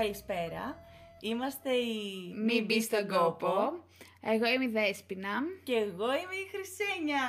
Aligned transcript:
Καλησπέρα. 0.00 0.84
Είμαστε 1.20 1.70
οι 1.70 2.34
Μην 2.44 2.64
μπεις 2.64 2.84
στον 2.84 3.08
κόπο. 3.08 3.84
Εγώ 4.20 4.46
είμαι 4.46 4.64
η 4.64 4.68
Δέσποινα 4.68 5.42
Και 5.62 5.72
εγώ 5.74 6.04
είμαι 6.04 6.34
η 6.34 6.48
Χρυσένια. 6.50 7.26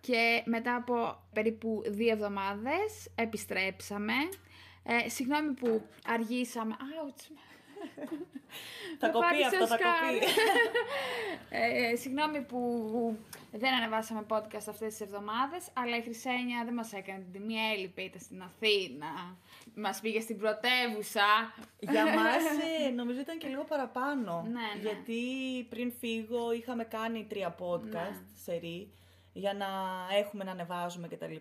και 0.00 0.42
μετά 0.44 0.74
από 0.74 1.16
περίπου 1.32 1.82
δύο 1.86 2.10
εβδομάδες 2.12 3.10
επιστρέψαμε. 3.14 4.12
Ε, 4.82 5.08
συγγνώμη 5.08 5.52
που 5.52 5.86
αργήσαμε. 6.06 6.76
Άουτς. 7.00 7.30
Θα 8.98 9.06
Με 9.06 9.12
κοπεί 9.12 9.24
πάτησε 9.26 9.46
αυτό, 9.46 9.62
ο 9.64 9.66
θα 9.66 9.76
Σκάρ. 9.76 10.12
κοπεί. 10.12 10.26
Ε, 11.50 11.96
συγγνώμη 11.96 12.40
που 12.40 12.60
δεν 13.52 13.74
ανεβάσαμε 13.74 14.26
podcast 14.28 14.66
αυτές 14.68 14.88
τις 14.88 15.00
εβδομάδες, 15.00 15.64
αλλά 15.72 15.96
η 15.96 16.02
Χρυσένια 16.02 16.62
δεν 16.64 16.74
μας 16.74 16.92
έκανε 16.92 17.18
την 17.18 17.32
τιμή, 17.32 17.54
έλειπε, 17.76 18.02
ήταν 18.02 18.20
στην 18.20 18.42
Αθήνα. 18.42 19.36
Μας 19.74 20.00
πήγε 20.00 20.20
στην 20.20 20.38
πρωτεύουσα. 20.38 21.54
Για 21.78 22.04
μας 22.16 22.44
ε, 22.86 22.90
νομίζω 22.90 23.20
ήταν 23.20 23.38
και 23.38 23.48
λίγο 23.48 23.64
παραπάνω. 23.64 24.42
Ναι, 24.46 24.50
ναι. 24.52 24.80
Γιατί 24.80 25.22
πριν 25.68 25.92
φύγω 26.00 26.52
είχαμε 26.52 26.84
κάνει 26.84 27.26
τρία 27.28 27.54
podcast 27.58 27.90
Ναι. 27.92 28.16
σερί 28.44 28.92
για 29.32 29.54
να 29.54 29.66
έχουμε 30.18 30.44
να 30.44 30.50
ανεβάζουμε 30.50 31.08
κτλ. 31.08 31.34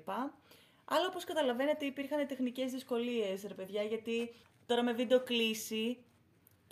Αλλά 0.85 1.05
όπως 1.09 1.23
καταλαβαίνετε 1.23 1.85
υπήρχαν 1.85 2.27
τεχνικές 2.27 2.71
δυσκολίες 2.71 3.43
ρε 3.47 3.53
παιδιά 3.53 3.81
γιατί 3.83 4.33
τώρα 4.65 4.83
με 4.83 4.91
βίντεο 4.93 5.19
κλείσει 5.23 5.97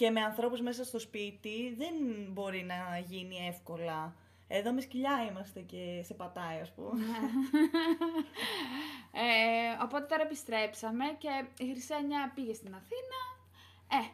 και 0.02 0.10
με 0.10 0.22
ανθρώπους 0.22 0.62
μέσα 0.62 0.84
στο 0.84 1.00
σπίτι 1.00 1.76
δεν 1.78 1.94
μπορεί 2.30 2.64
να 2.64 2.98
γίνει 2.98 3.48
εύκολα. 3.48 4.16
Εδώ 4.48 4.72
με 4.72 4.82
σκυλιά 4.82 5.28
είμαστε 5.30 5.60
και 5.60 6.02
σε 6.04 6.14
πατάει 6.14 6.60
ας 6.60 6.72
πούμε. 6.72 7.06
Ε, 9.14 9.84
οπότε 9.84 10.06
τώρα 10.06 10.22
επιστρέψαμε 10.22 11.06
και 11.18 11.64
η 11.64 11.72
Χρυσένια 11.72 12.32
πήγε 12.36 12.54
στην 12.54 12.74
Αθήνα. 12.74 13.20
Ε, 13.88 14.10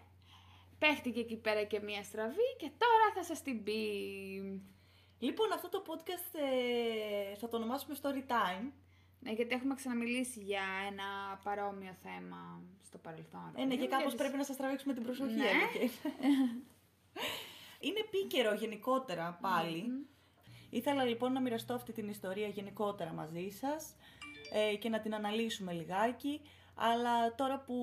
παίχτηκε 0.80 1.20
εκεί 1.20 1.36
πέρα 1.36 1.64
και 1.64 1.80
μία 1.80 2.04
στραβή 2.04 2.56
και 2.58 2.72
τώρα 2.78 3.08
θα 3.16 3.24
σας 3.24 3.42
την 3.42 3.64
πει. 3.64 3.82
Λοιπόν 5.20 5.52
αυτό 5.54 5.70
το 5.70 5.84
podcast 5.88 6.40
ε, 7.32 7.36
θα 7.36 7.48
το 7.48 7.58
ονομάσουμε 7.58 7.96
Story 8.02 8.32
Time. 8.32 8.72
Ναι, 9.28 9.34
γιατί 9.34 9.56
έχουμε 9.56 9.76
ξαναμιλήσει 9.76 10.40
για 10.40 10.62
ένα 10.92 11.40
παρόμοιο 11.44 11.96
θέμα 12.04 12.62
στο 12.84 12.98
παρελθόν. 12.98 13.52
Ε, 13.56 13.64
ναι, 13.66 13.74
και 13.76 13.80
Για 13.80 13.88
κάπως 13.88 14.06
τις- 14.12 14.16
πρέπει 14.22 14.38
να 14.38 14.44
σας 14.44 14.56
τραβήξουμε 14.58 14.94
την 14.94 15.04
προσοχή. 15.04 15.34
Ναι. 15.36 15.44
αλήθεια 15.44 15.82
είναι. 15.82 16.32
είναι 17.80 18.00
επίκαιρο 18.00 18.54
γενικότερα 18.54 19.38
πάλι. 19.42 20.08
Ήθελα 20.70 21.04
λοιπόν 21.04 21.32
να 21.34 21.42
μοιραστώ 21.42 21.74
αυτή 21.74 21.92
την 21.92 22.08
ιστορία 22.10 22.48
γενικότερα 22.48 23.12
μαζί 23.14 23.50
σας 23.50 23.96
ε, 24.54 24.76
και 24.76 24.90
να 24.90 25.00
την 25.00 25.14
αναλύσουμε 25.16 25.72
λιγάκι. 25.74 26.42
Αλλά 26.76 27.36
τώρα 27.36 27.60
που 27.60 27.76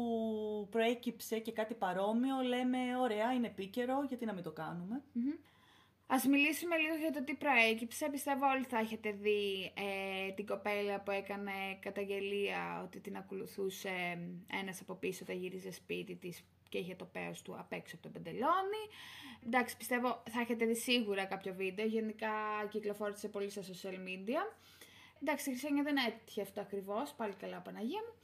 προέκυψε 0.71 1.39
και 1.39 1.53
κάτι 1.53 1.75
παρόμοιο, 1.75 2.41
λέμε 2.41 2.79
ωραία, 3.01 3.33
είναι 3.33 3.47
επίκαιρο, 3.47 4.03
γιατί 4.09 4.25
να 4.25 4.33
μην 4.33 4.43
το 4.43 4.51
κάνουμε. 4.51 5.03
Μμμ. 5.13 5.33
Ας 6.07 6.25
μιλήσουμε 6.25 6.77
λίγο 6.77 6.95
για 6.95 7.11
το 7.13 7.25
τι 7.25 7.35
προέκυψε. 7.35 8.09
Πιστεύω 8.09 8.47
όλοι 8.47 8.65
θα 8.65 8.79
έχετε 8.79 9.11
δει 9.13 9.73
ε, 9.75 10.33
την 10.33 10.47
κοπέλα 10.47 11.01
που 11.01 11.11
έκανε 11.11 11.53
καταγγελία 11.81 12.81
ότι 12.85 13.01
την 13.01 13.17
ακολουθούσε 13.17 14.19
ένας 14.61 14.81
από 14.81 14.95
πίσω, 14.95 15.25
τα 15.25 15.33
γύριζε 15.33 15.73
σπίτι 15.73 16.15
της 16.15 16.45
και 16.69 16.79
είχε 16.79 16.95
το 16.95 17.05
πέος 17.05 17.43
του 17.43 17.57
απ' 17.59 17.73
έξω 17.73 17.95
από 17.97 18.05
το 18.05 18.11
πεντελόνι. 18.11 18.85
Εντάξει, 19.47 19.77
πιστεύω 19.77 20.23
θα 20.31 20.41
έχετε 20.41 20.65
δει 20.67 20.75
σίγουρα 20.77 21.25
κάποιο 21.25 21.55
βίντεο. 21.55 21.87
Γενικά 21.87 22.31
κυκλοφόρησε 22.71 23.29
πολύ 23.29 23.51
στα 23.51 23.63
social 23.63 23.95
media. 24.09 24.53
Εντάξει, 25.23 25.51
η 25.51 25.53
Χρυσένια 25.53 25.83
δεν 25.83 25.97
έτυχε 25.97 26.43
αυτό 26.43 26.61
ακριβώς, 26.61 27.13
πάλι 27.13 27.35
καλά 27.35 27.59
Παναγία 27.61 28.01
μου. 28.07 28.15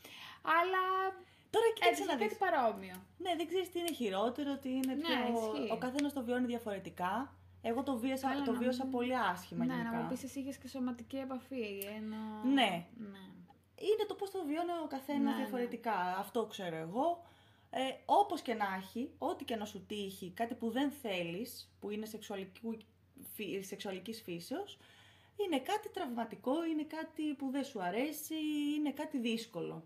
Αλλά 0.42 1.14
Τώρα 1.50 1.66
κοίταξε 1.74 2.02
έτυχε 2.02 2.04
να 2.12 2.18
κάτι 2.18 2.28
δεις. 2.28 2.38
παρόμοιο. 2.38 2.94
Ναι, 3.18 3.34
δεν 3.36 3.46
ξέρεις 3.46 3.70
τι 3.70 3.78
είναι 3.78 3.92
χειρότερο, 3.92 4.56
τι 4.56 4.68
είναι 4.68 4.94
Ναι, 4.94 5.00
πιο... 5.02 5.52
ισχύει. 5.54 5.72
Ο 5.72 5.76
καθένας 5.78 6.12
το 6.12 6.24
βιώνει 6.24 6.46
διαφορετικά. 6.46 7.34
Εγώ 7.62 7.82
το 7.82 7.96
βίασα, 7.96 8.28
Καλά, 8.28 8.42
το 8.44 8.52
να 8.52 8.58
βίωσα 8.58 8.82
μην- 8.82 8.92
πολύ 8.92 9.16
άσχημα 9.16 9.64
Ναι, 9.64 9.72
γενικά. 9.74 9.90
να 9.96 10.02
μου 10.02 10.08
πεις 10.08 10.22
εσύ 10.22 10.40
είχες 10.40 10.56
και 10.58 10.68
σωματική 10.68 11.16
επαφή, 11.16 11.78
ενώ... 11.96 12.16
Ναι. 12.52 12.86
ναι. 12.96 13.18
Είναι 13.76 14.04
το 14.08 14.14
πώς 14.14 14.30
το 14.30 14.44
βιώνει 14.46 14.70
ο 14.84 14.86
καθένας 14.86 15.22
Ναι, 15.22 15.30
ναι. 15.30 15.36
διαφορετικά. 15.36 16.16
Αυτό 16.18 16.46
ξέρω 16.46 16.76
εγώ. 16.76 17.22
Ε, 17.70 17.80
όπως 18.04 18.42
και 18.42 18.54
να 18.54 18.64
έχει, 18.78 19.10
ό,τι 19.18 19.44
και 19.44 19.56
να 19.56 19.64
σου 19.64 19.84
τύχει, 19.86 20.30
κάτι 20.30 20.54
που 20.54 20.70
δεν 20.70 20.90
θέλεις, 20.90 21.72
που 21.80 21.90
είναι 21.90 22.06
σεξουαλικού, 22.06 22.76
φύ- 23.34 23.64
σεξουαλικής 23.64 24.22
φύσεως, 24.22 24.78
είναι 25.36 25.58
κάτι 25.60 25.88
τραυματικό, 25.90 26.64
είναι 26.64 26.82
κάτι 26.84 27.34
που 27.34 27.50
δεν 27.50 27.64
σου 27.64 27.82
αρέσει, 27.82 28.34
είναι 28.76 28.92
κάτι 28.92 29.18
δύσκολο. 29.18 29.84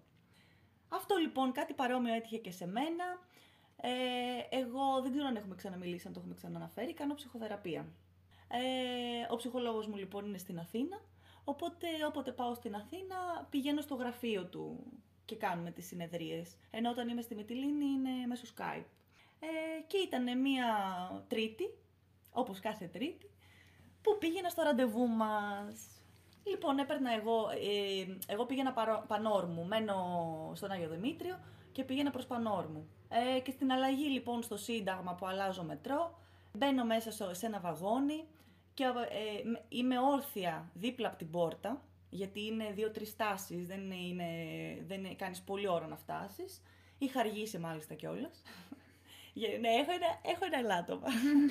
Αυτό 0.88 1.16
λοιπόν 1.16 1.52
κάτι 1.52 1.72
παρόμοιο 1.74 2.14
έτυχε 2.14 2.36
και 2.38 2.50
σε 2.50 2.66
μένα. 2.66 3.04
Ε, 3.87 4.56
εγώ 4.56 5.00
δεν 5.03 5.11
ξέρω 5.11 5.27
αν 5.27 5.37
έχουμε 5.37 5.55
ξαναμιλήσει, 5.55 6.06
αν 6.06 6.12
το 6.12 6.19
έχουμε 6.21 6.34
ξαναναφέρει, 6.34 6.95
κάνω 6.95 7.15
ψυχοθεραπεία. 7.15 7.87
Ε, 8.49 9.33
ο 9.33 9.37
ψυχολόγος 9.37 9.87
μου 9.87 9.97
λοιπόν 9.97 10.27
είναι 10.27 10.39
στην 10.39 10.59
Αθήνα, 10.59 11.00
οπότε 11.45 11.87
όποτε 12.09 12.33
πάω 12.33 12.55
στην 12.55 12.75
Αθήνα 12.75 13.47
πηγαίνω 13.50 13.81
στο 13.81 13.95
γραφείο 13.95 14.47
του 14.47 14.93
και 15.25 15.37
κάνουμε 15.37 15.71
τις 15.71 15.87
συνεδρίες. 15.87 16.56
Ενώ 16.71 16.91
όταν 16.91 17.09
είμαι 17.09 17.22
στη 17.22 17.34
Μυτιλίνη 17.34 17.84
είναι 17.84 18.27
μέσω 18.27 18.45
Skype. 18.56 18.84
Ε, 19.41 19.81
και 19.87 19.97
ήταν 19.97 20.41
μία 20.41 20.66
τρίτη, 21.28 21.65
όπως 22.33 22.61
κάθε 22.61 22.87
τρίτη, 22.87 23.31
που 24.03 24.19
πήγαινα 24.19 24.49
στο 24.49 24.62
ραντεβού 24.62 25.09
μας. 25.09 25.94
Λοιπόν, 26.64 26.78
έπαιρνα 26.78 27.12
εγώ, 27.14 27.48
ε, 27.50 28.32
εγώ 28.32 28.44
πήγαινα 28.47 28.72
παρο, 28.72 29.04
Πανόρμου, 29.06 29.64
μένω 29.64 29.94
στον 30.54 30.70
Άγιο 30.70 30.88
Δημήτριο 30.88 31.38
και 31.72 31.84
πήγαινα 31.84 32.10
προς 32.10 32.26
Πανόρμου. 32.26 32.88
Ε, 33.08 33.41
και 33.41 33.50
στην 33.50 33.72
αλλαγή 33.72 34.04
λοιπόν 34.06 34.42
στο 34.42 34.56
Σύνταγμα 34.56 35.14
που 35.14 35.26
αλλάζω 35.26 35.62
μετρό, 35.62 36.19
μπαίνω 36.53 36.84
μέσα 36.84 37.10
στο- 37.10 37.34
σε 37.34 37.47
ένα 37.47 37.60
βαγόνι 37.60 38.24
και 38.74 38.84
ε, 38.84 39.48
μ- 39.48 39.72
είμαι 39.74 39.98
όρθια 39.98 40.70
δίπλα 40.74 41.08
από 41.08 41.16
την 41.16 41.30
πόρτα, 41.30 41.80
γιατί 42.10 42.44
είναι 42.47 42.70
δύο-τρεις 42.74 43.08
στάσεις, 43.08 43.66
δεν, 43.66 43.91
είναι, 43.91 44.24
δεν 44.86 45.04
είναι, 45.04 45.14
κάνεις 45.14 45.41
πολύ 45.42 45.69
ώρα 45.69 45.86
να 45.86 45.97
φτάσεις. 45.97 46.62
Είχα 46.98 47.20
αργήσει 47.20 47.58
μάλιστα 47.58 47.94
κιόλας. 47.94 48.42
ναι, 49.60 49.69
έχω 49.69 49.91
ένα, 49.92 50.06
έχω 50.22 50.44
ένα 50.44 50.58
ελάττωμα. 50.58 51.06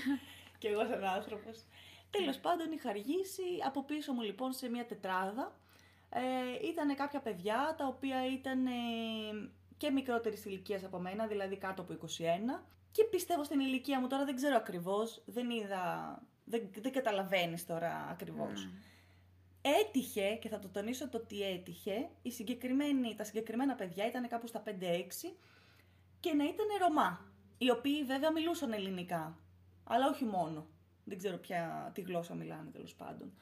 και 0.59 0.67
εγώ 0.67 0.85
σαν 0.85 1.03
άνθρωπος. 1.03 1.63
Τέλος 2.17 2.37
πάντων 2.37 2.71
είχα 2.71 2.89
αργήσει, 2.89 3.43
από 3.65 3.83
πίσω 3.83 4.13
μου 4.13 4.21
λοιπόν 4.21 4.53
σε 4.53 4.69
μια 4.69 4.85
τετράδα. 4.85 5.55
Ε, 6.09 6.67
ήταν 6.67 6.95
κάποια 6.95 7.19
παιδιά 7.19 7.75
τα 7.77 7.85
οποία 7.87 8.27
ήταν 8.33 8.65
ε, 8.65 8.71
και 9.77 9.91
μικρότερη 9.91 10.41
ηλικία 10.45 10.81
από 10.85 10.99
μένα, 10.99 11.27
δηλαδή 11.27 11.57
κάτω 11.57 11.81
από 11.81 11.97
21 12.01 12.63
και 12.91 13.03
πιστεύω 13.03 13.43
στην 13.43 13.59
ηλικία 13.59 13.99
μου 13.99 14.07
τώρα 14.07 14.25
δεν 14.25 14.35
ξέρω 14.35 14.55
ακριβώς, 14.55 15.21
δεν 15.25 15.49
είδα, 15.49 15.83
δεν, 16.43 16.69
δεν 16.81 16.91
καταλαβαίνεις 16.91 17.65
τώρα 17.65 18.07
ακριβώς. 18.11 18.67
Έτυχε, 19.61 20.37
και 20.41 20.49
θα 20.49 20.59
το 20.59 20.69
τονίσω 20.69 21.09
το 21.09 21.19
τι 21.19 21.43
έτυχε, 21.43 22.09
η 22.21 22.31
συγκεκριμένη, 22.31 23.15
τα 23.15 23.23
συγκεκριμένα 23.23 23.75
παιδιά 23.75 24.07
ήταν 24.07 24.27
κάπου 24.27 24.47
στα 24.47 24.63
5-6 24.65 24.71
και 26.19 26.33
να 26.33 26.43
ήταν 26.43 26.65
Ρωμά, 26.79 27.25
οι 27.57 27.71
οποίοι 27.71 28.03
βέβαια 28.03 28.31
μιλούσαν 28.31 28.73
ελληνικά, 28.73 29.37
αλλά 29.83 30.07
όχι 30.09 30.25
μόνο. 30.25 30.67
Δεν 31.03 31.17
ξέρω 31.17 31.37
ποια, 31.37 31.91
τι 31.93 32.01
γλώσσα 32.01 32.35
μιλάνε 32.35 32.69
τέλος 32.69 32.93
πάντων. 32.95 33.33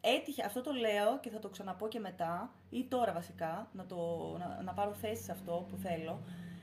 Έτυχε, 0.00 0.44
αυτό 0.44 0.60
το 0.60 0.72
λέω 0.72 1.20
και 1.20 1.30
θα 1.30 1.38
το 1.38 1.48
ξαναπώ 1.48 1.88
και 1.88 1.98
μετά, 1.98 2.54
ή 2.70 2.84
τώρα 2.84 3.12
βασικά, 3.12 3.70
να, 3.72 3.86
το, 3.86 3.96
να, 4.38 4.62
να 4.62 4.72
πάρω 4.72 4.94
θέση 4.94 5.22
σε 5.22 5.32
αυτό 5.32 5.66
που 5.68 5.76
θέλω. 5.76 6.22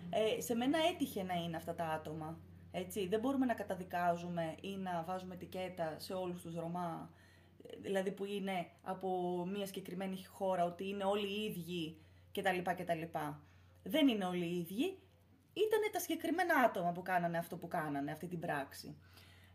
Ε, 0.09 0.41
σε 0.41 0.55
μένα 0.55 0.77
έτυχε 0.93 1.23
να 1.23 1.33
είναι 1.33 1.57
αυτά 1.57 1.75
τα 1.75 1.85
άτομα. 1.85 2.37
Έτσι, 2.71 3.07
δεν 3.07 3.19
μπορούμε 3.19 3.45
να 3.45 3.53
καταδικάζουμε 3.53 4.55
ή 4.61 4.77
να 4.77 5.03
βάζουμε 5.07 5.33
ετικέτα 5.33 5.95
σε 5.97 6.13
όλους 6.13 6.41
τους 6.41 6.55
Ρωμά, 6.55 7.09
ε, 7.67 7.75
δηλαδή 7.81 8.11
που 8.11 8.25
είναι 8.25 8.67
από 8.83 9.09
μια 9.51 9.65
συγκεκριμένη 9.65 10.25
χώρα, 10.25 10.65
ότι 10.65 10.87
είναι 10.87 11.03
όλοι 11.03 11.27
οι 11.27 11.45
ίδιοι 11.45 11.97
κτλ. 12.31 12.71
κτλ. 12.83 13.17
Δεν 13.83 14.07
είναι 14.07 14.25
όλοι 14.25 14.45
οι 14.45 14.57
ίδιοι. 14.57 14.99
Ήταν 15.53 15.79
τα 15.91 15.99
συγκεκριμένα 15.99 16.55
άτομα 16.55 16.91
που 16.91 17.01
κάνανε 17.01 17.37
αυτό 17.37 17.57
που 17.57 17.67
κάνανε, 17.67 18.11
αυτή 18.11 18.27
την 18.27 18.39
πράξη. 18.39 18.95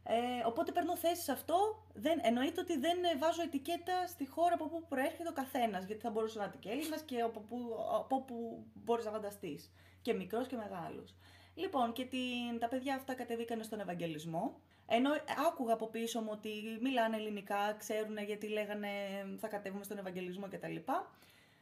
Ε, 0.06 0.16
οπότε 0.46 0.72
παίρνω 0.72 0.96
θέση 0.96 1.22
σε 1.22 1.32
αυτό. 1.32 1.84
Δεν, 1.94 2.20
εννοείται 2.22 2.60
ότι 2.60 2.78
δεν 2.78 3.04
ε, 3.04 3.16
βάζω 3.16 3.42
ετικέτα 3.42 4.06
στη 4.06 4.26
χώρα 4.26 4.54
από 4.54 4.64
όπου 4.64 4.84
προέρχεται 4.88 5.28
ο 5.28 5.32
καθένας. 5.32 5.84
Γιατί 5.84 6.02
θα 6.02 6.10
μπορούσε 6.10 6.38
να 6.38 6.44
είναι 6.44 6.54
και 6.58 6.70
Έλληνας 6.70 7.02
και 7.02 7.20
από 7.20 7.42
όπου, 7.44 7.58
από 7.94 8.16
όπου 8.16 8.64
μπορείς 8.74 9.04
να 9.04 9.10
φανταστείς. 9.10 9.70
Και 10.02 10.12
μικρός 10.12 10.46
και 10.46 10.56
μεγάλος. 10.56 11.14
Λοιπόν, 11.54 11.92
και 11.92 12.04
την, 12.04 12.58
τα 12.58 12.68
παιδιά 12.68 12.94
αυτά 12.94 13.14
κατεβήκανε 13.14 13.62
στον 13.62 13.80
Ευαγγελισμό. 13.80 14.60
Ενώ 14.86 15.10
άκουγα 15.48 15.72
από 15.72 15.86
πίσω 15.86 16.20
μου 16.20 16.28
ότι 16.32 16.78
μιλάνε 16.80 17.16
ελληνικά, 17.16 17.74
ξέρουν 17.78 18.18
γιατί 18.18 18.48
λέγανε 18.48 18.88
θα 19.38 19.48
κατέβουμε 19.48 19.84
στον 19.84 19.98
Ευαγγελισμό 19.98 20.48
κτλ. 20.48 20.76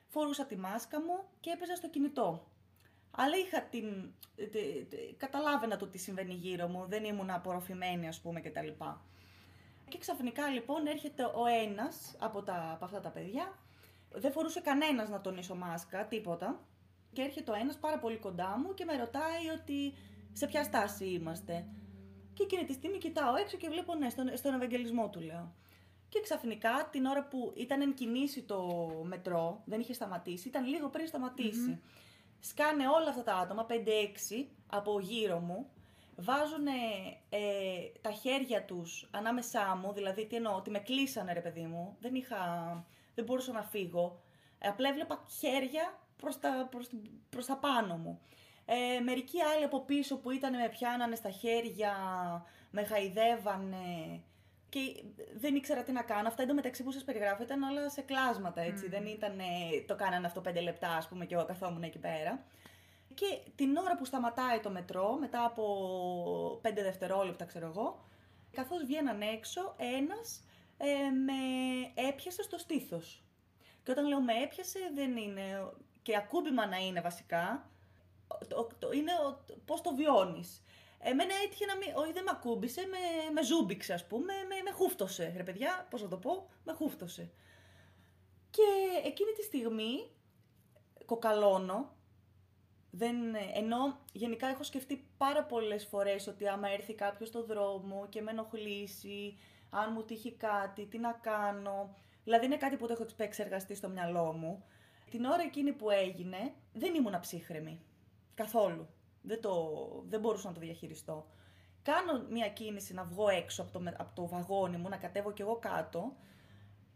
Φορούσα 0.07 0.47
τη 0.47 0.57
μάσκα 0.57 1.01
μου 1.01 1.25
και 1.41 1.51
έπαιζα 1.51 1.75
στο 1.75 1.89
κινητό. 1.89 2.47
Αλλά 3.17 3.37
είχα 3.37 3.63
την. 3.63 4.13
τε- 4.37 4.89
τε- 4.89 5.17
καταλάβαινα 5.17 5.77
το 5.77 5.87
τι 5.87 5.99
συμβαίνει 5.99 6.35
γύρω 6.35 6.69
μου, 6.69 6.87
δεν 6.89 7.05
ήμουν 7.05 7.31
απορροφημένη, 7.31 8.09
ας 8.09 8.21
πούμε, 8.21 8.41
κτλ. 8.41 8.69
Και 9.89 9.99
ξαφνικά 9.99 10.49
λοιπόν 10.49 10.87
έρχεται 10.87 11.25
ο 11.25 11.47
ένας 11.65 12.17
από, 12.19 12.43
τα, 12.43 12.71
από 12.73 12.85
αυτά 12.85 13.01
τα 13.01 13.09
παιδιά. 13.09 13.59
Δεν 14.11 14.33
φορούσε 14.33 14.61
κανένας 14.61 15.09
να 15.09 15.21
τονίσω 15.21 15.55
μάσκα, 15.55 16.07
τίποτα. 16.07 16.61
Και 17.13 17.23
έρχεται 17.23 17.51
ο 17.51 17.55
ένας 17.55 17.77
πάρα 17.79 17.99
πολύ 17.99 18.17
κοντά 18.17 18.59
μου 18.59 18.75
και 18.75 18.85
με 18.85 18.97
ρωτάει 18.97 19.49
ότι 19.61 19.95
σε 20.33 20.47
ποια 20.47 20.65
στάση 20.65 21.05
είμαστε. 21.05 21.67
Και 22.35 22.43
εκείνη 22.43 22.65
τη 22.65 22.73
στιγμή 22.73 22.99
κοιτάω 22.99 23.35
έξω 23.37 23.57
και 23.57 23.69
βλέπω 23.69 23.95
ναι, 23.95 24.11
στον, 24.11 24.37
στον 24.37 24.55
Ευαγγελισμό 24.55 25.09
του 25.11 25.21
λέω. 25.21 25.55
Και 26.09 26.21
ξαφνικά 26.21 26.89
την 26.91 27.05
ώρα 27.05 27.25
που 27.25 27.53
ήταν 27.57 27.81
εν 27.81 27.95
κινήσει 27.95 28.43
το 28.43 28.89
μετρό, 29.05 29.63
δεν 29.65 29.81
είχε 29.81 29.93
σταματήσει, 29.93 30.49
ήταν 30.49 30.67
λίγο 30.67 30.89
πριν 30.89 31.07
σταματήσει. 31.07 31.81
Σκάνε 32.45 32.89
όλα 32.89 33.09
αυτά 33.09 33.23
τα 33.23 33.35
άτομα, 33.35 33.67
5-6 33.69 33.75
από 34.67 35.01
γύρω 35.01 35.39
μου, 35.39 35.71
βάζουν 36.17 36.67
ε, 36.67 37.41
τα 38.01 38.11
χέρια 38.11 38.65
τους 38.65 39.09
ανάμεσά 39.11 39.81
μου, 39.83 39.93
δηλαδή 39.93 40.27
τι 40.27 40.37
εννοώ, 40.37 40.57
ότι 40.57 40.71
με 40.71 40.79
κλείσανε 40.79 41.33
ρε 41.33 41.41
παιδί 41.41 41.67
μου, 41.67 41.97
δεν, 42.01 42.15
είχα, 42.15 42.39
δεν 43.15 43.25
μπορούσα 43.25 43.53
να 43.53 43.63
φύγω. 43.63 44.23
Ε, 44.59 44.69
απλά 44.69 44.89
έβλεπα 44.89 45.25
χέρια 45.41 45.99
προς 46.17 46.39
τα, 46.39 46.69
προς, 46.71 46.89
προς 47.31 47.47
τα 47.47 47.57
πάνω 47.57 47.97
μου. 47.97 48.21
Ε, 48.65 49.01
μερικοί 49.01 49.41
άλλοι 49.41 49.65
από 49.65 49.81
πίσω 49.81 50.17
που 50.17 50.31
ήταν 50.31 50.57
με 50.57 50.69
πιάνανε 50.69 51.15
στα 51.15 51.31
χέρια, 51.31 51.95
με 52.71 52.85
χαϊδεύανε 52.85 54.23
και 54.73 55.03
δεν 55.35 55.55
ήξερα 55.55 55.83
τι 55.83 55.93
να 55.93 56.03
κάνω. 56.03 56.29
Αυτά 56.29 56.43
εντωμεταξύ 56.43 56.83
που 56.83 56.93
σας 56.93 57.05
περιγράφω 57.05 57.43
ήταν 57.43 57.63
όλα 57.63 57.91
σε 57.91 58.01
κλάσματα, 58.01 58.61
έτσι. 58.61 58.89
Δεν 58.89 59.07
ήταν 59.07 59.39
το 59.87 59.97
κάνανε 59.97 60.27
αυτό 60.27 60.41
πέντε 60.41 60.61
λεπτά, 60.61 60.89
ας 60.89 61.09
πούμε, 61.09 61.27
και 61.27 61.35
εγώ 61.35 61.45
καθόμουν 61.45 61.83
εκεί 61.83 61.99
πέρα. 61.99 62.45
Και 63.15 63.41
την 63.55 63.77
ώρα 63.77 63.97
που 63.97 64.05
σταματάει 64.05 64.61
το 64.61 64.71
μετρό, 64.71 65.17
μετά 65.21 65.45
από 65.45 66.59
πέντε 66.63 66.83
δευτερόλεπτα, 66.83 67.45
ξέρω 67.45 67.67
εγώ, 67.67 68.05
καθώς 68.53 68.85
βγαίναν 68.85 69.21
έξω, 69.21 69.75
ένας 69.99 70.45
ε, 70.77 71.11
με 71.11 71.33
έπιασε 72.09 72.43
στο 72.43 72.59
στήθος. 72.59 73.23
Και 73.83 73.91
όταν 73.91 74.07
λέω 74.07 74.21
με 74.21 74.33
έπιασε, 74.33 74.79
δεν 74.95 75.17
είναι. 75.17 75.73
και 76.03 76.17
ακούμπημα 76.17 76.67
να 76.67 76.77
είναι 76.77 77.01
βασικά, 77.01 77.71
το, 78.49 78.69
το, 78.79 78.93
είναι 78.93 79.13
πώς 79.65 79.81
το 79.81 79.95
βιώνεις. 79.95 80.63
Εμένα 81.05 81.35
έτυχε 81.45 81.65
να 81.67 81.77
μην. 81.77 81.89
Όχι, 81.95 82.13
δεν 82.13 82.23
με 82.23 82.31
ακούμπησε, 82.33 82.81
με, 82.81 83.33
με 83.33 83.43
ζούμπιξε, 83.43 83.93
ας 83.93 84.07
πούμε, 84.07 84.33
με, 84.49 84.55
με 84.65 84.71
χούφτωσε. 84.71 85.33
Ρε 85.37 85.43
παιδιά, 85.43 85.87
πώς 85.91 86.03
να 86.03 86.09
το 86.09 86.17
πω, 86.17 86.49
με 86.65 86.73
χούφτωσε. 86.73 87.31
Και 88.51 88.63
εκείνη 89.05 89.33
τη 89.33 89.43
στιγμή 89.43 90.11
κοκαλώνω. 91.05 91.97
Δεν, 92.91 93.17
ενώ 93.55 93.99
γενικά 94.13 94.47
έχω 94.47 94.63
σκεφτεί 94.63 95.05
πάρα 95.17 95.45
πολλές 95.45 95.87
φορές 95.87 96.27
ότι 96.27 96.49
άμα 96.49 96.69
έρθει 96.69 96.95
κάποιος 96.95 97.29
στο 97.29 97.45
δρόμο 97.45 98.07
και 98.09 98.23
με 98.23 98.31
ενοχλήσει, 98.31 99.39
αν 99.71 99.93
μου 99.93 100.05
τύχει 100.05 100.33
κάτι, 100.33 100.87
τι 100.87 100.99
να 100.99 101.13
κάνω. 101.13 101.97
Δηλαδή 102.25 102.47
είναι 102.47 102.57
κάτι 102.57 102.77
που 102.77 102.87
το 102.87 102.93
έχω 102.93 103.07
εξεργαστεί 103.17 103.75
στο 103.75 103.89
μυαλό 103.89 104.33
μου. 104.33 104.65
Την 105.11 105.25
ώρα 105.25 105.43
εκείνη 105.43 105.73
που 105.73 105.91
έγινε 105.91 106.55
δεν 106.73 106.95
ήμουν 106.95 107.21
ψύχρεμη. 107.21 107.81
Καθόλου. 108.35 108.89
Δεν, 109.23 109.41
το, 109.41 110.05
δεν 110.09 110.21
μπορούσα 110.21 110.49
να 110.49 110.55
το 110.55 110.61
διαχειριστώ. 110.61 111.27
Κάνω 111.83 112.27
μια 112.31 112.49
κίνηση 112.49 112.95
να 112.95 113.05
βγω 113.05 113.29
έξω 113.29 113.63
από 113.63 113.73
το, 113.73 113.83
από 113.97 114.15
το 114.15 114.27
βαγόνι 114.27 114.77
μου, 114.77 114.89
να 114.89 114.97
κατέβω 114.97 115.33
κι 115.33 115.43
εγώ 115.43 115.57
κάτω 115.57 116.17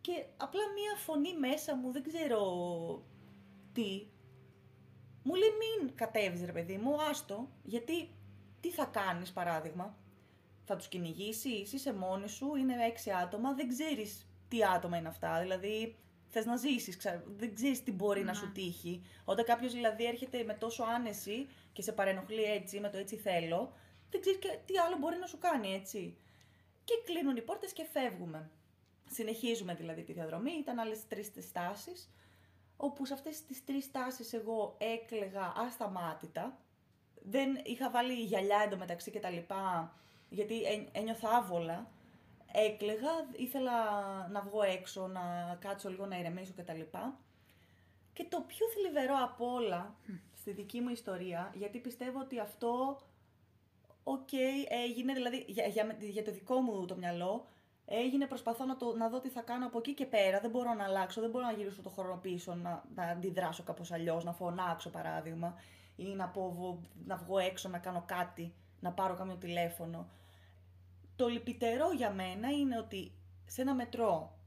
και 0.00 0.25
απλά 0.37 0.61
μια 0.75 0.96
φωνή 0.96 1.37
μέσα 1.38 1.76
μου, 1.76 1.93
δεν 1.93 2.02
ξέρω 2.02 2.43
τι, 3.73 4.06
μου 5.23 5.34
λέει 5.34 5.49
μην 5.49 5.94
κατέβεις 5.94 6.44
ρε 6.44 6.52
παιδί 6.52 6.76
μου, 6.76 7.02
άστο, 7.11 7.49
γιατί 7.62 8.11
τι 8.61 8.70
θα 8.70 8.84
κάνεις 8.84 9.32
παράδειγμα, 9.32 9.96
θα 10.64 10.76
τους 10.76 10.88
κυνηγήσεις, 10.88 11.73
είσαι 11.73 11.93
μόνη 11.93 12.28
σου, 12.28 12.56
είναι 12.56 12.87
έξι 12.87 13.11
άτομα, 13.11 13.55
δεν 13.55 13.69
ξέρεις 13.69 14.26
τι 14.49 14.64
άτομα 14.64 14.96
είναι 14.96 15.08
αυτά, 15.08 15.40
δηλαδή 15.40 15.96
θες 16.28 16.44
να 16.44 16.56
ζήσεις, 16.56 16.99
δεν 17.37 17.55
ξέρεις 17.55 17.82
τι 17.82 17.93
μπορεί 17.93 18.25
να 18.25 18.34
σου 18.34 18.52
τύχει. 18.52 19.02
Όταν 19.25 19.44
κάποιος 19.44 19.73
δηλαδή 19.73 20.05
έρχεται 20.05 20.43
με 20.44 20.55
τόσο 20.55 20.84
άνεση 20.84 21.49
και 21.73 21.82
σε 21.82 21.93
παρενοχλεί 21.93 22.43
έτσι, 22.43 22.81
με 22.81 22.88
το 22.90 22.99
έτσι 22.99 23.17
θέλω, 23.17 23.73
δεν 24.11 24.20
ξέρεις 24.20 24.38
τι 24.67 24.78
άλλο 24.78 24.96
μπορεί 24.96 25.17
να 25.17 25.26
σου 25.26 25.38
κάνει 25.38 25.75
έτσι. 25.75 26.17
Και 26.84 26.94
κλείνουν 27.05 27.37
οι 27.37 27.43
πόρτες 27.43 27.73
και 27.73 27.84
φεύγουμε. 27.93 28.50
Συνεχίζουμε 29.11 29.75
δηλαδή 29.75 30.02
τη 30.02 30.12
διαδρομή, 30.12 30.52
ήταν 30.52 30.78
άλλες 30.78 31.06
τρεις 31.08 31.31
στάσεις, 31.49 32.11
όπου 32.76 33.06
σε 33.06 33.14
αυτές 33.14 33.44
τις 33.44 33.64
τρεις 33.64 33.84
στάσεις 33.84 34.32
εγώ 34.32 34.76
έκλεγα 34.78 35.52
ασταμάτητα. 35.56 36.58
Δεν 37.23 37.61
είχα 37.64 37.90
βάλει 37.90 38.12
γυαλιά 38.12 38.62
εντωμεταξύ 38.64 39.11
και 39.11 39.20
τα 39.20 39.31
λοιπά, 39.31 39.94
γιατί 40.28 40.55
ένιωθα 40.93 41.37
άβολα 41.37 41.90
έκλεγα, 42.53 43.11
ήθελα 43.37 43.73
να 44.29 44.41
βγω 44.41 44.63
έξω, 44.63 45.07
να 45.07 45.57
κάτσω 45.61 45.89
λίγο 45.89 46.07
να 46.07 46.19
ηρεμήσω 46.19 46.53
κτλ. 46.57 46.81
Και 48.13 48.27
το 48.29 48.45
πιο 48.47 48.67
θλιβερό 48.75 49.15
από 49.23 49.53
όλα 49.53 49.95
στη 50.35 50.53
δική 50.53 50.81
μου 50.81 50.89
ιστορία, 50.89 51.53
γιατί 51.55 51.79
πιστεύω 51.79 52.21
ότι 52.21 52.39
αυτό, 52.39 53.01
οκ, 54.05 54.33
έγινε, 54.85 55.13
δηλαδή 55.13 55.45
για, 55.49 55.67
για, 55.67 55.97
για 56.01 56.25
το 56.25 56.33
δικό 56.33 56.61
μου 56.61 56.87
το 56.87 56.97
μυαλό, 56.97 57.47
έγινε 57.87 58.27
προσπαθώ 58.27 58.65
να, 58.65 58.77
το, 58.77 58.97
να 58.97 59.09
δω 59.09 59.21
τι 59.21 59.29
θα 59.29 59.41
κάνω 59.41 59.67
από 59.67 59.79
εκεί 59.79 59.95
και 59.95 60.07
πέρα, 60.07 60.41
δεν 60.41 60.51
μπορώ 60.51 60.75
να 60.75 60.85
αλλάξω, 60.85 61.21
δεν 61.21 61.31
μπορώ 61.31 61.45
να 61.45 61.53
γυρίσω 61.53 61.83
το 61.83 61.89
χρόνο 61.89 62.17
πίσω, 62.17 62.55
να, 62.55 62.85
να 62.95 63.03
αντιδράσω 63.03 63.63
κάπως 63.63 63.93
αλλιώς, 63.93 64.25
να 64.25 64.33
φωνάξω 64.33 64.91
παράδειγμα, 64.91 65.55
ή 65.97 66.05
να, 66.05 66.29
πω, 66.29 66.79
να 67.07 67.17
βγω 67.17 67.39
έξω 67.39 67.69
να 67.69 67.79
κάνω 67.79 68.03
κάτι, 68.07 68.55
να 68.81 68.93
πάρω 68.93 69.15
κάποιο 69.15 69.37
τηλέφωνο. 69.37 70.09
Το 71.17 71.29
λυπητερό 71.29 71.93
για 71.93 72.11
μένα 72.11 72.51
είναι 72.51 72.79
ότι 72.79 73.13
σε 73.47 73.61
ένα 73.61 73.75
μετρό 73.75 74.39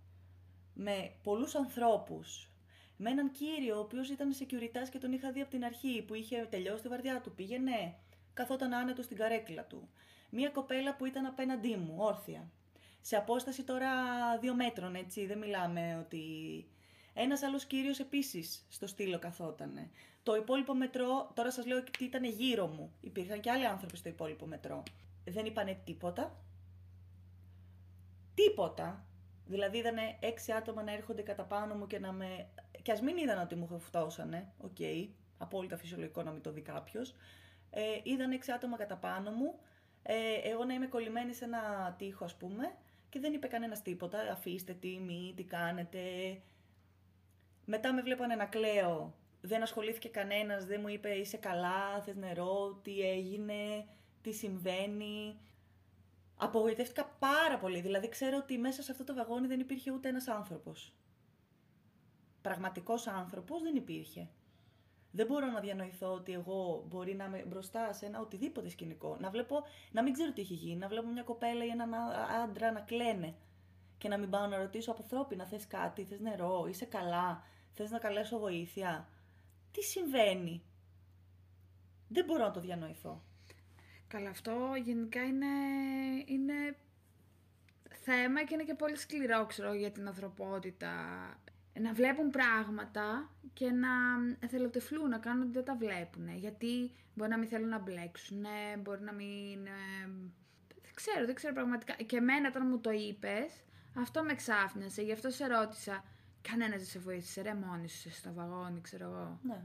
με 0.74 1.12
πολλούς 1.24 1.56
ανθρώπους, 1.56 2.50
με 2.98 3.10
έναν 3.10 3.32
κύριο 3.32 3.76
ο 3.76 3.80
οποίος 3.80 4.10
ήταν 4.10 4.36
security 4.40 4.90
και 4.92 4.98
τον 4.98 5.14
είχα 5.14 5.32
δει 5.32 5.42
από 5.42 5.50
την 5.50 5.64
αρχή 5.64 6.04
που 6.08 6.14
είχε 6.14 6.48
τελειώσει 6.50 6.82
τη 6.82 6.88
βαρδιά 6.88 7.22
του, 7.22 7.32
πήγαινε, 7.32 7.96
καθόταν 8.34 8.74
άνετο 8.74 9.02
στην 9.02 9.18
καρέκλα 9.18 9.64
του. 9.64 9.90
Μία 10.30 10.50
κοπέλα 10.50 10.96
που 10.96 11.06
ήταν 11.06 11.26
απέναντί 11.26 11.76
μου, 11.76 11.96
όρθια. 11.98 12.52
Σε 13.02 13.16
απόσταση 13.16 13.64
τώρα 13.64 13.90
δύο 14.40 14.56
μέτρων, 14.56 14.96
έτσι, 14.96 15.26
δεν 15.26 15.38
μιλάμε 15.38 15.98
ότι... 16.06 16.24
Ένας 17.14 17.42
άλλος 17.42 17.66
κύριος 17.66 18.00
επίσης 18.00 18.66
στο 18.70 18.88
στύλο 18.88 19.20
καθότανε. 19.20 19.90
Το 20.24 20.36
υπόλοιπο 20.36 20.76
μετρό, 20.76 21.32
τώρα 21.34 21.52
σας 21.52 21.66
λέω 21.66 21.78
ότι 21.78 22.04
ήταν 22.04 22.24
γύρω 22.24 22.68
μου. 22.68 22.94
Υπήρχαν 23.02 23.40
και 23.40 23.52
άλλοι 23.52 23.66
άνθρωποι 23.66 23.98
στο 23.98 24.10
υπόλοιπο 24.10 24.46
μετρό. 24.46 24.84
Δεν 25.26 25.46
είπανε 25.46 25.82
τίποτα, 25.86 26.36
τίποτα. 28.44 29.06
Δηλαδή 29.46 29.78
είδαν 29.78 29.96
έξι 30.20 30.52
άτομα 30.52 30.84
να 30.84 30.92
έρχονται 30.92 31.22
κατά 31.22 31.44
πάνω 31.44 31.76
μου 31.76 31.88
και 31.88 32.00
να 32.00 32.12
με... 32.12 32.48
Και 32.82 32.92
ας 32.92 33.02
μην 33.02 33.18
είδαν 33.18 33.42
ότι 33.42 33.56
μου 33.56 33.80
φτύσανε, 33.80 34.52
OK, 34.58 34.76
okay, 34.80 35.08
απόλυτα 35.38 35.78
φυσιολογικό 35.78 36.24
να 36.24 36.32
μην 36.32 36.42
το 36.42 36.52
δει 36.52 36.62
κάποιος. 36.62 37.16
Ε, 37.70 37.82
είδαν 38.04 38.32
έξι 38.32 38.52
άτομα 38.52 38.78
κατά 38.78 38.96
πάνω 38.96 39.32
μου, 39.32 39.60
ε, 40.04 40.14
εγώ 40.44 40.64
να 40.64 40.74
είμαι 40.74 40.88
κολλημένη 40.88 41.34
σε 41.34 41.46
ένα 41.46 41.96
τείχο 41.98 42.24
ας 42.24 42.36
πούμε 42.36 42.76
και 43.10 43.20
δεν 43.20 43.34
είπε 43.34 43.48
κανένας 43.48 43.82
τίποτα, 43.82 44.32
αφήστε 44.32 44.74
τι, 44.74 45.00
μη, 45.00 45.34
τι 45.36 45.44
κάνετε. 45.44 46.00
Μετά 47.66 47.94
με 47.94 48.02
βλέπανε 48.02 48.36
να 48.36 48.46
κλαίω, 48.46 49.14
δεν 49.42 49.62
ασχολήθηκε 49.62 50.08
κανένας, 50.08 50.66
δεν 50.66 50.80
μου 50.82 50.88
είπε 50.88 51.10
είσαι 51.10 51.38
καλά, 51.38 52.02
θες 52.02 52.16
νερό, 52.16 52.80
τι 52.84 53.00
έγινε, 53.02 53.86
τι 54.22 54.32
συμβαίνει. 54.32 55.40
Απογοητεύτηκα 56.42 57.06
πάρα 57.20 57.58
πολύ. 57.58 57.82
Δηλαδή, 57.82 58.10
ξέρω 58.10 58.38
ότι 58.38 58.58
μέσα 58.58 58.82
σε 58.82 58.92
αυτό 58.92 59.04
το 59.04 59.14
βαγόνι 59.14 59.48
δεν 59.48 59.60
υπήρχε 59.60 59.92
ούτε 59.92 60.10
ένας 60.10 60.28
άνθρωπος. 60.28 60.94
Πραγματικός 62.42 63.08
άνθρωπος 63.08 63.62
δεν 63.62 63.76
υπήρχε. 63.76 64.30
Δεν 65.12 65.26
μπορώ 65.26 65.46
να 65.46 65.60
διανοηθώ 65.60 66.14
ότι 66.14 66.34
εγώ 66.34 66.86
μπορεί 66.88 67.16
να 67.16 67.26
είμαι 67.26 67.44
μπροστά 67.48 67.94
σε 67.94 68.06
ένα 68.06 68.20
οτιδήποτε 68.20 68.70
σκηνικό. 68.70 69.18
Να 69.20 69.30
βλέπω, 69.30 69.64
να 69.92 70.04
μην 70.04 70.14
ξέρω 70.14 70.32
τι 70.32 70.42
έχει 70.42 70.54
γίνει. 70.54 70.76
Να 70.76 70.88
βλέπω 70.88 71.08
μια 71.08 71.24
κοπέλα 71.24 71.66
ή 71.66 71.68
έναν 71.68 71.94
άντρα 72.44 72.72
να 72.72 72.80
κλαίνε. 72.80 73.36
Και 73.98 74.08
να 74.08 74.18
μην 74.18 74.30
πάω 74.30 74.48
να 74.48 74.58
ρωτήσω 74.58 74.92
από 74.92 75.02
ανθρώπινα, 75.02 75.46
θες 75.46 75.68
κάτι, 75.68 76.04
θες 76.04 76.20
νερό, 76.20 76.66
είσαι 76.70 76.86
καλά, 76.86 77.44
θες 77.74 77.92
να 77.92 78.00
καλέσω 78.00 78.40
βοήθεια. 78.40 79.10
Τι 79.72 79.82
συμβαίνει; 79.82 80.64
Δεν 82.08 82.26
μπορώ 82.26 82.44
να 82.44 82.52
το 82.52 82.60
διανοηθώ. 82.60 83.24
Καλά, 84.10 84.30
αυτό 84.30 84.74
γενικά 84.84 85.24
είναι, 85.24 85.46
είναι 86.26 86.76
θέμα 87.90 88.44
και 88.44 88.54
είναι 88.54 88.64
και 88.64 88.74
πολύ 88.74 88.98
σκληρό, 88.98 89.46
ξέρω, 89.46 89.74
για 89.74 89.92
την 89.92 90.08
ανθρωπότητα. 90.08 90.92
Να 91.80 91.94
βλέπουν 91.94 92.30
πράγματα 92.30 93.32
και 93.54 93.72
να 93.72 93.88
εθελοτεφλούν, 94.40 95.10
να 95.10 95.18
κάνουν 95.18 95.42
ότι 95.42 95.52
δεν 95.52 95.64
τα 95.64 95.76
βλέπουν. 95.76 96.30
Γιατί 96.36 96.92
μπορεί 97.16 97.30
να 97.30 97.38
μην 97.38 97.48
θέλουν 97.48 97.70
να 97.70 97.80
μπλέξουν, 97.80 98.46
μπορεί 98.80 99.02
να 99.02 99.14
μην... 99.14 99.66
Ε, 99.66 100.10
δεν 100.82 100.94
ξέρω, 100.94 101.26
δεν 101.26 101.36
ξέρω 101.36 101.54
πραγματικά. 101.54 101.94
Και 101.94 102.18
εμένα 102.18 102.48
όταν 102.48 102.68
μου 102.68 102.80
το 102.80 102.92
είπες, 102.92 103.64
αυτό 103.94 104.24
με 104.24 104.36
ξάφνιασε, 104.36 105.02
γι' 105.02 105.12
αυτό 105.12 105.30
σε 105.30 105.48
ρώτησα. 105.48 106.04
Κανένας 106.42 106.78
δεν 106.78 106.88
σε 106.88 107.00
βοήθησε, 107.00 107.42
ρε 107.42 107.54
μόνη 107.54 107.90
σου 107.90 108.12
στο 108.12 108.34
βαγόνι, 108.34 108.82
ξέρω 108.82 109.06
εγώ. 109.06 109.40
Ναι. 109.44 109.62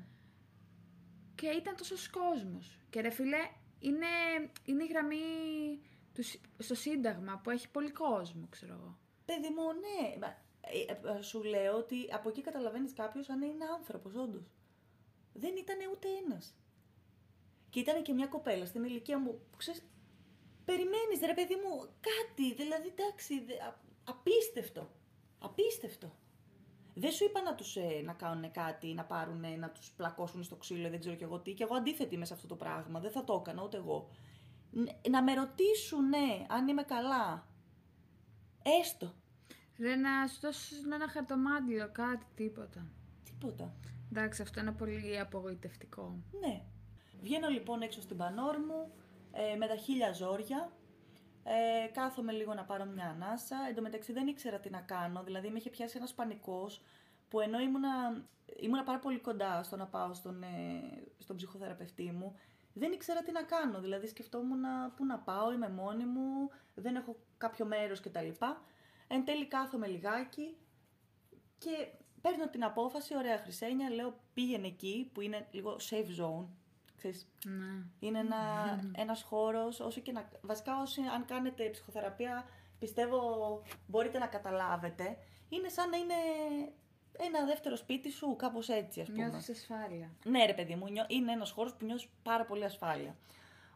Και 1.34 1.46
ήταν 1.46 1.76
τόσος 1.76 2.10
κόσμος. 2.10 2.78
Και 2.90 3.00
ρε 3.00 3.10
φίλε, 3.10 3.48
είναι, 3.78 4.06
είναι 4.64 4.84
η 4.84 4.86
γραμμή 4.86 5.18
του, 6.14 6.22
στο 6.58 6.74
Σύνταγμα 6.74 7.40
που 7.42 7.50
έχει 7.50 7.70
πολύ 7.70 7.90
κόσμο, 7.90 8.46
ξέρω 8.50 8.72
εγώ. 8.74 8.98
Παιδί 9.24 9.48
μου, 9.48 9.62
ναι. 9.72 10.26
Ε, 10.60 11.16
ε, 11.18 11.22
σου 11.22 11.42
λέω 11.42 11.76
ότι 11.76 12.08
από 12.12 12.28
εκεί 12.28 12.40
καταλαβαίνεις 12.40 12.92
κάποιος 12.92 13.28
αν 13.28 13.42
είναι 13.42 13.64
άνθρωπος, 13.78 14.14
όντως. 14.14 14.50
Δεν 15.32 15.56
ήταν 15.56 15.76
ούτε 15.92 16.08
ένας. 16.24 16.54
Και 17.70 17.80
ήταν 17.80 18.02
και 18.02 18.12
μια 18.12 18.26
κοπέλα 18.26 18.66
στην 18.66 18.84
ηλικία 18.84 19.18
μου 19.18 19.32
που 19.50 19.56
ξέρεις. 19.56 19.82
Περιμένεις, 20.64 21.20
ρε 21.24 21.34
παιδί 21.34 21.54
μου, 21.54 21.78
κάτι. 22.00 22.54
Δηλαδή, 22.54 22.88
εντάξει, 22.88 23.40
δε- 23.44 23.62
α- 23.62 23.80
απίστευτο. 24.04 24.90
Απίστευτο. 25.38 26.16
Δεν 26.94 27.10
σου 27.12 27.24
είπα 27.24 27.42
να 27.42 27.54
τους 27.54 27.76
ε, 27.76 28.00
να 28.04 28.12
κάνουν 28.12 28.50
κάτι, 28.50 28.94
να 28.94 29.04
πάρουν, 29.04 29.44
να 29.58 29.70
τους 29.70 29.90
πλακώσουν 29.96 30.42
στο 30.42 30.56
ξύλο, 30.56 30.88
δεν 30.90 31.00
ξέρω 31.00 31.14
κι 31.16 31.22
εγώ 31.22 31.38
τι. 31.38 31.52
Και 31.52 31.62
εγώ 31.62 31.74
αντίθετη 31.74 32.14
είμαι 32.14 32.24
σε 32.24 32.34
αυτό 32.34 32.46
το 32.46 32.54
πράγμα. 32.56 33.00
Δεν 33.00 33.10
θα 33.10 33.24
το 33.24 33.34
έκανα 33.40 33.62
ούτε 33.62 33.76
εγώ. 33.76 34.08
Ν- 34.70 35.10
Να 35.10 35.22
με 35.22 35.34
ρωτήσουν, 35.34 36.08
ναι, 36.08 36.46
αν 36.48 36.68
είμαι 36.68 36.82
καλά. 36.82 37.46
Έστω. 38.80 39.14
Ρε 39.78 39.94
να 39.96 40.26
σου 40.26 40.40
δώσουν 40.40 40.92
ένα 40.92 41.08
χαρτομάτιλο, 41.08 41.88
κάτι, 41.92 42.26
τίποτα. 42.34 42.86
Τίποτα. 43.24 43.74
Εντάξει, 44.10 44.42
αυτό 44.42 44.60
είναι 44.60 44.72
πολύ 44.72 45.18
απογοητευτικό. 45.20 46.16
Ναι. 46.40 46.62
Βγαίνω 47.22 47.48
λοιπόν 47.48 47.82
έξω 47.82 48.00
στην 48.00 48.16
πανόρ 48.16 48.56
μου, 48.58 48.92
ε, 49.32 49.56
με 49.56 49.66
τα 49.66 49.76
χίλια 49.76 50.12
ζόρια. 50.12 50.72
Ε, 51.44 51.86
κάθομαι 51.92 52.32
λίγο 52.32 52.54
να 52.54 52.64
πάρω 52.64 52.84
μια 52.84 53.08
ανάσα. 53.08 53.56
Εν 53.68 53.74
τω 53.74 53.82
μεταξύ 53.82 54.12
δεν 54.12 54.26
ήξερα 54.26 54.58
τι 54.60 54.70
να 54.70 54.80
κάνω. 54.80 55.22
Δηλαδή 55.22 55.48
με 55.48 55.58
είχε 55.58 55.70
πιάσει 55.70 55.96
ένας 55.96 56.14
πανικός 56.14 56.82
που 57.28 57.40
ενώ 57.40 57.58
ήμουνα, 57.58 58.24
ήμουνα 58.56 58.82
πάρα 58.82 58.98
πολύ 58.98 59.18
κοντά 59.20 59.62
στο 59.62 59.76
να 59.76 59.86
πάω 59.86 60.14
στον, 60.14 60.42
ε, 60.42 60.48
στον 61.18 61.36
ψυχοθεραπευτή 61.36 62.10
μου, 62.12 62.34
δεν 62.72 62.92
ήξερα 62.92 63.22
τι 63.22 63.32
να 63.32 63.42
κάνω. 63.42 63.80
Δηλαδή 63.80 64.06
σκεφτόμουν 64.06 64.60
να- 64.60 64.90
πού 64.90 65.04
να 65.04 65.18
πάω, 65.18 65.52
είμαι 65.52 65.68
μόνη 65.68 66.04
μου, 66.04 66.50
δεν 66.74 66.96
έχω 66.96 67.16
κάποιο 67.38 67.66
μέρος 67.66 68.00
κτλ. 68.00 68.28
Εν 69.08 69.24
τέλει 69.24 69.46
κάθομαι 69.46 69.86
λιγάκι 69.86 70.56
και 71.58 71.88
παίρνω 72.20 72.48
την 72.48 72.64
απόφαση, 72.64 73.16
ωραία 73.16 73.38
Χρυσένια, 73.38 73.90
λέω 73.90 74.18
πήγαινε 74.34 74.66
εκεί 74.66 75.10
που 75.14 75.20
είναι 75.20 75.46
λίγο 75.50 75.76
safe 75.90 76.20
zone. 76.22 76.46
Ξέρεις, 77.08 77.28
Ναι. 77.44 77.82
είναι 78.00 78.18
ένα, 78.18 78.36
ένας 79.02 79.22
χώρος, 79.22 79.80
όσο 79.80 80.00
και 80.00 80.12
να... 80.12 80.28
Βασικά 80.40 80.80
όσοι 80.80 81.00
αν 81.00 81.24
κάνετε 81.24 81.64
ψυχοθεραπεία, 81.68 82.44
πιστεύω 82.78 83.20
μπορείτε 83.86 84.18
να 84.18 84.26
καταλάβετε. 84.26 85.16
Είναι 85.48 85.68
σαν 85.68 85.88
να 85.90 85.96
είναι 85.96 86.14
ένα 87.18 87.44
δεύτερο 87.44 87.76
σπίτι 87.76 88.10
σου, 88.10 88.36
κάπως 88.36 88.68
έτσι 88.68 89.00
ας 89.00 89.08
πούμε. 89.10 89.26
Νιώθεις 89.28 89.48
ασφάλεια. 89.48 90.10
Ναι, 90.24 90.44
ρε 90.46 90.54
παιδί 90.54 90.74
μου, 90.74 90.88
νιώ- 90.90 91.10
είναι 91.10 91.32
ένας 91.32 91.50
χώρος 91.50 91.74
που 91.74 91.84
νιώθεις 91.84 92.08
πάρα 92.22 92.44
πολύ 92.44 92.64
ασφάλεια. 92.64 93.16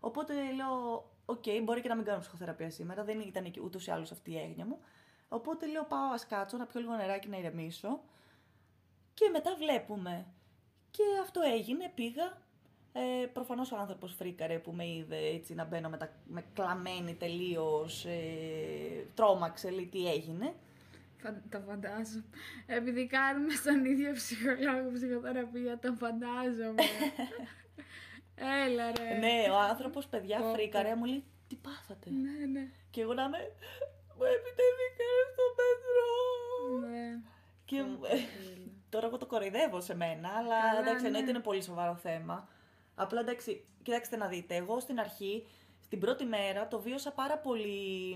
Οπότε 0.00 0.34
λέω, 0.52 1.10
Οκ, 1.24 1.44
μπορεί 1.62 1.80
και 1.80 1.88
να 1.88 1.94
μην 1.96 2.04
κάνω 2.04 2.20
ψυχοθεραπεία 2.20 2.70
σήμερα, 2.70 3.04
δεν 3.04 3.20
ήταν 3.20 3.50
και 3.50 3.60
ούτως 3.60 3.86
ή 3.86 3.90
άλλως 3.90 4.10
αυτή 4.12 4.30
η 4.30 4.38
έγνοια 4.38 4.64
μου. 4.66 4.78
Οπότε 5.28 5.66
λέω, 5.66 5.84
Πάω, 5.84 6.12
ας 6.12 6.26
κάτσω 6.26 6.56
να 6.56 6.66
πιω 6.66 6.80
λίγο 6.80 6.94
νεράκι 6.94 7.28
να 7.28 7.36
ηρεμήσω. 7.38 8.00
Και 9.14 9.28
μετά 9.32 9.54
βλέπουμε. 9.58 10.26
Και 10.90 11.02
αυτό 11.22 11.40
έγινε, 11.40 11.92
πήγα. 11.94 12.46
Ε, 13.22 13.26
Προφανώς 13.26 13.72
ο 13.72 13.76
άνθρωπος 13.76 14.14
φρίκαρε 14.14 14.58
που 14.58 14.72
με 14.72 14.86
είδε 14.88 15.16
έτσι 15.16 15.54
να 15.54 15.64
μπαίνω 15.64 15.88
με, 15.88 15.96
τα, 15.96 16.08
με 16.26 16.44
κλαμένη 16.54 17.14
τελείως. 17.14 18.04
Ε, 18.04 19.06
τρόμαξε, 19.14 19.70
λέει 19.70 19.86
τι 19.86 20.08
έγινε. 20.10 20.54
Φαν- 21.22 21.42
Τα 21.50 21.60
φαντάζομαι. 21.68 22.24
Επειδή 22.66 23.06
κάνουμε 23.06 23.54
στον 23.54 23.84
ίδιο 23.84 24.12
ψυχολόγο 24.12 24.90
ψυχοθεραπεία, 24.94 25.78
τα 25.78 25.94
φαντάζομαι. 25.98 26.82
Έλα 28.66 28.92
ρε. 28.92 29.18
ναι, 29.18 29.50
ο 29.50 29.58
άνθρωπος, 29.58 30.06
παιδιά, 30.06 30.38
Πω, 30.38 30.44
πω. 30.44 30.52
φρίκαρε, 30.52 30.94
μου 30.94 31.04
λέει, 31.04 31.24
τι 31.48 31.54
πάθατε; 31.56 32.10
ναι, 32.10 32.46
ναι. 32.46 32.68
Και 32.90 33.00
εγώ 33.00 33.14
να 33.14 33.22
είμαι, 33.22 33.38
μου 34.16 34.24
επιτέθηκαν 34.24 35.16
στο 35.32 35.42
μετρό. 35.58 36.88
ναι. 36.88 37.18
Και 37.64 37.76
Πω, 37.80 37.86
μου- 37.88 37.98
πω, 37.98 38.06
τέλεια. 38.06 38.72
τώρα 38.88 39.06
εγώ 39.06 39.16
το 39.16 39.26
κοροϊδεύω 39.26 39.80
σε 39.80 39.96
μένα, 39.96 40.28
αλλά 40.28 40.60
Καλά, 40.60 40.78
εντάξει, 40.80 41.00
ναι. 41.02 41.06
εννοείται 41.06 41.30
είναι 41.30 41.38
πολύ 41.40 41.62
σοβαρό 41.62 41.94
θέμα. 41.96 42.48
Απλά 42.98 43.20
εντάξει, 43.20 43.64
κοιτάξτε 43.82 44.16
να 44.16 44.26
δείτε, 44.28 44.54
εγώ 44.54 44.80
στην 44.80 45.00
αρχή, 45.00 45.46
στην 45.80 46.00
πρώτη 46.00 46.24
μέρα, 46.24 46.68
το 46.68 46.80
βίωσα 46.80 47.12
πάρα 47.12 47.38
πολύ. 47.38 48.12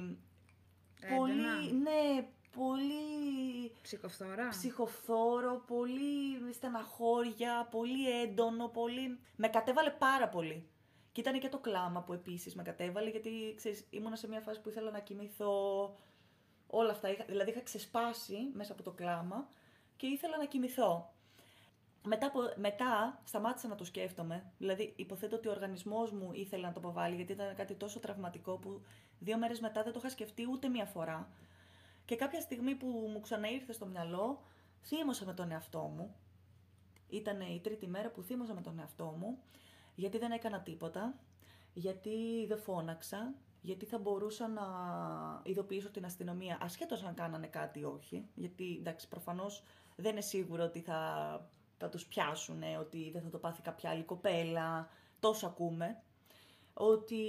Έντονα. 1.01 1.17
Πολύ, 1.17 1.73
ναι, 1.73 2.27
πολύ 2.57 3.73
Ψυχοφθορά. 3.83 4.49
ψυχοφθόρο, 4.49 5.62
πολύ 5.67 6.53
στεναχώρια, 6.53 7.69
πολύ 7.71 8.21
έντονο, 8.21 8.69
πολύ... 8.69 9.19
Με 9.37 9.49
κατέβαλε 9.49 9.91
πάρα 9.91 10.29
πολύ. 10.29 10.67
Και 11.12 11.21
ήταν 11.21 11.39
και 11.39 11.49
το 11.49 11.59
κλάμα 11.59 12.03
που 12.03 12.12
επίσης 12.12 12.55
με 12.55 12.62
κατέβαλε, 12.62 13.11
γιατί 13.11 13.55
ξέρεις, 13.57 13.87
ήμουνα 13.91 14.17
σε 14.17 14.29
μια 14.29 14.41
φάση 14.41 14.61
που 14.61 14.69
ήθελα 14.69 14.91
να 14.91 14.99
κοιμηθώ, 14.99 15.95
όλα 16.67 16.91
αυτά. 16.91 17.11
Είχα, 17.11 17.25
δηλαδή 17.25 17.51
είχα 17.51 17.62
ξεσπάσει 17.62 18.51
μέσα 18.53 18.73
από 18.73 18.83
το 18.83 18.91
κλάμα 18.91 19.49
και 19.97 20.07
ήθελα 20.07 20.37
να 20.37 20.45
κοιμηθώ. 20.45 21.15
Μετά, 22.05 22.27
από- 22.27 22.53
μετά 22.57 23.21
σταμάτησα 23.25 23.69
να 23.69 23.75
το 23.75 23.85
σκέφτομαι. 23.85 24.53
Δηλαδή, 24.59 24.93
υποθέτω 24.97 25.37
ότι 25.37 25.49
ο 25.49 25.51
οργανισμός 25.51 26.13
μου 26.13 26.31
ήθελε 26.33 26.67
να 26.67 26.73
το 26.73 26.81
αποβάλει, 26.81 27.15
γιατί 27.15 27.33
ήταν 27.33 27.55
κάτι 27.55 27.75
τόσο 27.75 28.01
τραυματικό 28.01 28.57
που 28.57 28.83
δύο 29.19 29.39
μέρες 29.39 29.61
μετά 29.61 29.83
δεν 29.83 29.93
το 29.93 29.99
είχα 29.99 30.11
σκεφτεί 30.11 30.49
ούτε 30.51 30.69
μία 30.69 30.85
φορά. 30.85 31.29
Και 32.05 32.17
κάποια 32.17 32.41
στιγμή 32.41 32.75
που 32.75 32.87
μου 32.87 33.21
ξαναήρθε 33.21 33.73
στο 33.73 33.87
μυαλό, 33.87 34.43
θύμωσα 34.83 35.25
με 35.25 35.35
τον 35.35 35.51
εαυτό 35.51 35.81
μου. 35.81 36.15
Ήταν 37.09 37.41
η 37.41 37.61
τρίτη 37.63 37.87
μέρα 37.87 38.11
που 38.11 38.23
θύμωσα 38.23 38.55
με 38.55 38.61
τον 38.61 38.79
εαυτό 38.79 39.05
μου, 39.19 39.39
γιατί 39.95 40.19
δεν 40.19 40.31
έκανα 40.31 40.61
τίποτα, 40.61 41.15
γιατί 41.75 42.47
δεν 42.49 42.59
φώναξα, 42.59 43.35
γιατί 43.61 43.85
θα 43.85 43.99
μπορούσα 43.99 44.49
να 44.49 44.63
ειδοποιήσω 45.43 45.91
την 45.91 46.05
αστυνομία, 46.05 46.59
ασχέτως 46.61 47.03
αν 47.03 47.15
κάνανε 47.15 47.47
κάτι 47.47 47.79
ή 47.79 47.85
όχι, 47.85 48.27
γιατί 48.35 48.77
εντάξει 48.79 49.09
προφανώς 49.09 49.63
δεν 49.97 50.13
είναι 50.13 50.21
σίγουρο 50.21 50.65
ότι 50.65 50.81
θα, 50.81 51.51
θα 51.83 51.89
τους 51.89 52.07
πιάσουν, 52.07 52.62
ότι 52.81 53.11
δεν 53.12 53.23
θα 53.23 53.29
το 53.29 53.39
πάθει 53.39 53.62
κάποια 53.62 53.91
άλλη 53.91 54.03
κοπέλα, 54.03 54.89
τόσο 55.21 55.47
ακούμε, 55.47 56.03
ότι 56.75 57.25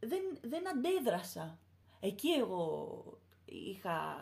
δεν, 0.00 0.22
δεν 0.42 0.68
αντέδρασα. 0.68 1.58
Εκεί 2.00 2.28
εγώ 2.28 3.04
είχα, 3.44 4.16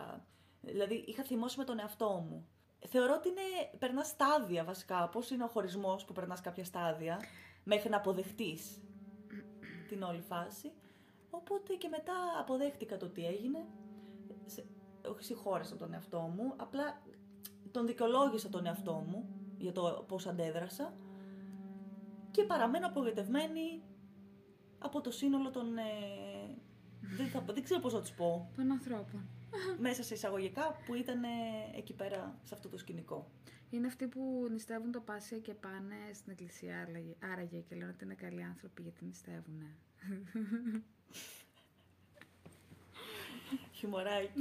δηλαδή 0.61 1.05
είχα 1.07 1.23
θυμώσει 1.23 1.59
με 1.59 1.65
τον 1.65 1.79
εαυτό 1.79 2.27
μου. 2.29 2.49
Θεωρώ 2.89 3.15
ότι 3.15 3.29
είναι, 3.29 3.79
περνάς 3.79 4.07
στάδια 4.07 4.65
βασικά, 4.65 5.09
πώς 5.09 5.31
είναι 5.31 5.45
ο 5.45 5.49
χωρισμός 5.49 6.05
που 6.05 6.12
περνάς 6.12 6.41
κάποια 6.41 6.65
στάδια, 6.65 7.21
μέχρι 7.65 7.89
να 7.89 7.97
αποδεχτείς 7.97 8.81
την 9.89 10.03
όλη 10.03 10.21
φάση. 10.21 10.73
Οπότε 11.31 11.75
και 11.75 11.89
μετά 11.89 12.15
αποδέχτηκα 12.41 12.97
το 12.97 13.09
τι 13.09 13.27
έγινε, 13.27 13.67
σε, 14.47 14.65
όχι 15.09 15.25
συγχώρεσα 15.25 15.77
τον 15.77 15.93
εαυτό 15.93 16.21
μου, 16.21 16.55
απλά 16.57 17.03
τον 17.71 17.87
δικαιολόγησα 17.87 18.49
τον 18.49 18.67
εαυτό 18.67 18.93
μου 19.09 19.29
για 19.59 19.73
το 19.73 20.05
πώς 20.09 20.27
αντέδρασα 20.27 20.95
και 22.31 22.43
παραμένω 22.45 22.87
απογοητευμένη 22.87 23.83
από 24.79 25.00
το 25.00 25.11
σύνολο 25.11 25.50
των... 25.50 25.77
ε, 25.79 25.83
δεν, 27.17 27.27
θα, 27.29 27.41
δεν 27.41 27.62
ξέρω 27.62 27.81
πώς 27.81 27.93
να 27.93 28.00
τους 28.00 28.12
πω. 28.12 28.50
Των 28.57 28.71
ανθρώπων. 28.71 29.29
Μέσα 29.79 30.03
σε 30.03 30.15
εισαγωγικά 30.15 30.77
που 30.87 30.95
ήταν 30.95 31.23
ε, 31.25 31.29
εκεί 31.77 31.93
πέρα 31.93 32.39
σε 32.43 32.55
αυτό 32.55 32.69
το 32.69 32.79
σκηνικό. 32.79 33.31
Είναι 33.71 33.87
αυτοί 33.87 34.07
που 34.07 34.49
νηστεύουν 34.50 34.93
το 34.93 35.00
Πάσια 35.00 35.39
και 35.39 35.55
πάνε 35.55 35.95
στην 36.12 36.33
εκκλησία 36.33 36.81
άραγε- 36.81 37.25
άραγε 37.33 37.59
και 37.61 37.75
λένε 37.75 37.91
ότι 37.95 38.05
είναι 38.05 38.15
καλοί 38.15 38.43
άνθρωποι 38.43 38.83
γιατί 38.83 39.05
νηστεύουν. 39.05 39.62
Χιουμοράκι. 43.73 44.41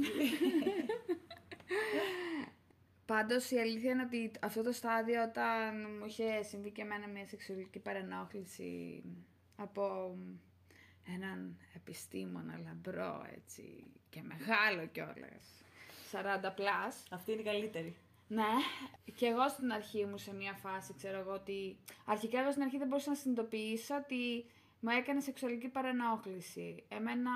Πάντως 3.10 3.50
η 3.50 3.58
αλήθεια 3.58 3.90
είναι 3.90 4.02
ότι 4.02 4.30
αυτό 4.40 4.62
το 4.62 4.72
στάδιο 4.72 5.22
όταν 5.22 5.74
μου 5.98 6.06
είχε 6.06 6.42
συμβεί 6.42 6.70
και 6.70 6.82
εμένα 6.82 7.08
μια 7.08 7.26
σεξουαλική 7.26 7.78
παρενόχληση 7.78 9.02
από 9.56 10.16
έναν 11.14 11.56
επιστήμονα 11.74 12.60
λαμπρό 12.64 13.26
έτσι 13.36 13.84
και 14.10 14.22
μεγάλο 14.22 14.86
κιόλας, 14.86 15.62
40 16.12 16.52
πλάς. 16.54 17.02
Αυτή 17.10 17.32
είναι 17.32 17.40
η 17.40 17.44
καλύτερη. 17.44 17.96
Ναι, 18.28 18.52
και 19.14 19.26
εγώ 19.26 19.48
στην 19.48 19.72
αρχή 19.72 20.04
μου 20.04 20.18
σε 20.18 20.34
μια 20.34 20.52
φάση 20.52 20.94
ξέρω 20.96 21.18
εγώ 21.18 21.32
ότι 21.32 21.76
αρχικά 22.04 22.40
εγώ 22.40 22.50
στην 22.50 22.62
αρχή 22.62 22.78
δεν 22.78 22.88
μπορούσα 22.88 23.10
να 23.10 23.16
συνειδητοποιήσω 23.16 23.96
ότι 23.96 24.44
μου 24.80 24.90
έκανε 24.90 25.20
σεξουαλική 25.20 25.68
παρενόχληση. 25.68 26.84
Εμένα 26.88 27.30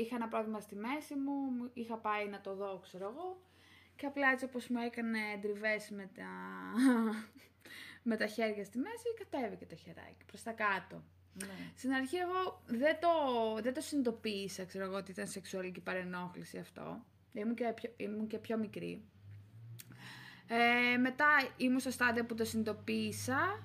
είχα 0.00 0.16
ένα 0.16 0.28
πρόβλημα 0.28 0.60
στη 0.60 0.76
μέση 0.76 1.14
μου, 1.14 1.32
μου 1.32 1.70
είχα 1.74 1.96
πάει 1.96 2.28
να 2.28 2.40
το 2.40 2.54
δω 2.54 2.78
ξέρω 2.82 3.14
εγώ 3.16 3.46
και 3.98 4.06
απλά 4.06 4.30
έτσι 4.30 4.44
όπως 4.44 4.68
μου 4.68 4.80
έκανε 4.80 5.18
τριβές 5.42 5.90
με 5.90 6.10
τα, 6.14 6.30
με 8.10 8.16
τα 8.16 8.26
χέρια 8.26 8.64
στη 8.64 8.78
μέση 8.78 9.14
κατέβηκε 9.18 9.66
το 9.66 9.76
χεράκι 9.76 10.24
προς 10.26 10.42
τα 10.42 10.52
κάτω. 10.52 11.02
Ναι. 11.34 11.72
Στην 11.76 11.92
αρχή 11.92 12.16
εγώ 12.16 12.62
δεν 12.66 12.98
το, 13.00 13.08
δεν 13.62 13.74
το 13.74 13.80
συνειδητοποίησα, 13.80 14.64
ξέρω 14.64 14.84
εγώ, 14.84 14.96
ότι 14.96 15.10
ήταν 15.10 15.26
σεξουαλική 15.26 15.80
παρενόχληση 15.80 16.58
αυτό. 16.58 17.04
Ήμουν 17.32 17.54
και 17.54 17.72
πιο, 17.74 17.90
ήμουν 17.96 18.26
και 18.26 18.38
πιο 18.38 18.56
μικρή. 18.56 19.02
Ε, 20.46 20.96
μετά 20.96 21.26
ήμουν 21.56 21.80
στο 21.80 21.90
στάδιο 21.90 22.24
που 22.24 22.34
το 22.34 22.44
συνειδητοποίησα 22.44 23.62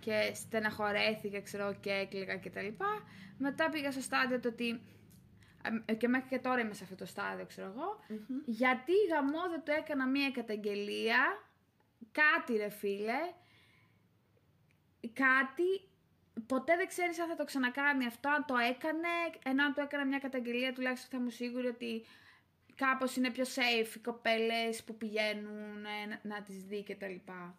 και 0.00 0.32
στεναχωρέθηκα, 0.34 1.40
ξέρω, 1.40 1.74
και 1.80 1.90
έκλαιγα 1.90 2.36
και 2.36 2.50
τα 2.50 2.62
λοιπά. 2.62 3.02
Μετά 3.38 3.68
πήγα 3.68 3.90
στο 3.90 4.00
στάδιο 4.00 4.40
το 4.40 4.48
ότι, 4.48 4.68
ε, 4.68 4.78
και 5.98 6.08
μέχρι 6.08 6.28
και 6.28 6.38
τώρα 6.38 6.60
είμαι 6.60 6.74
σε 6.74 6.84
αυτό 6.84 6.96
το 6.96 7.06
στάδιο, 7.06 7.46
ξέρω 7.46 7.66
εγώ, 7.76 8.00
γιατί 8.44 8.92
γαμό 9.10 9.48
δεν 9.50 9.62
του 9.64 9.70
έκανα 9.70 10.06
μία 10.06 10.30
καταγγελία, 10.30 11.18
κάτι 12.12 12.56
ρε 12.56 12.68
φίλε, 12.68 13.20
κάτι. 15.12 15.88
Ποτέ 16.46 16.76
δεν 16.76 16.88
ξέρεις 16.88 17.20
αν 17.20 17.28
θα 17.28 17.36
το 17.36 17.44
ξανακάνει 17.44 18.06
αυτό, 18.06 18.28
αν 18.28 18.44
το 18.44 18.56
έκανε, 18.56 19.08
ενώ 19.44 19.64
αν 19.64 19.74
το 19.74 19.80
έκανε 19.80 20.04
μια 20.04 20.18
καταγγελία 20.18 20.72
τουλάχιστον 20.72 21.10
θα 21.10 21.16
είμαι 21.16 21.30
σίγουρη 21.30 21.66
ότι 21.66 22.04
κάπως 22.74 23.16
είναι 23.16 23.30
πιο 23.30 23.44
safe 23.44 23.94
οι 23.96 23.98
κοπέλες 23.98 24.84
που 24.84 24.96
πηγαίνουν 24.96 25.84
ε, 25.84 26.06
να, 26.06 26.20
να 26.22 26.42
τις 26.42 26.64
δει 26.64 26.82
και 26.82 26.94
τα 26.94 27.08
λοιπά. 27.08 27.54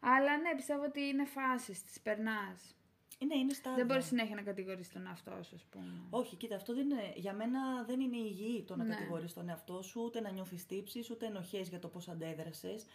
Αλλά 0.00 0.36
ναι, 0.36 0.54
πιστεύω 0.56 0.84
ότι 0.84 1.00
είναι 1.00 1.24
φάσεις, 1.24 1.82
τις 1.84 2.00
περνάς. 2.00 2.77
Είναι, 3.18 3.34
είναι 3.36 3.52
στάδια. 3.52 3.76
Δεν 3.78 3.86
μπορείς 3.86 4.04
συνέχεια 4.06 4.34
να 4.34 4.42
κατηγορείς 4.42 4.92
τον 4.92 5.06
εαυτό 5.06 5.42
σου, 5.42 5.54
ας 5.54 5.64
πούμε. 5.70 6.00
Όχι, 6.10 6.36
κοίτα, 6.36 6.56
αυτό 6.56 6.74
δεν 6.74 6.90
είναι, 6.90 7.12
για 7.16 7.32
μένα 7.32 7.82
δεν 7.84 8.00
είναι 8.00 8.16
υγιή 8.16 8.62
το 8.62 8.76
να 8.76 8.84
Ναι. 8.84 8.94
κατηγορείς 8.94 9.32
τον 9.34 9.48
εαυτό 9.48 9.82
σου, 9.82 10.02
ούτε 10.04 10.20
να 10.20 10.30
νιώθεις 10.30 10.66
τύψεις, 10.66 11.10
ούτε 11.10 11.26
ενοχές 11.26 11.68
για 11.68 11.78
το 11.78 11.88
πώς 11.88 12.08
αντέδρασες. 12.08 12.86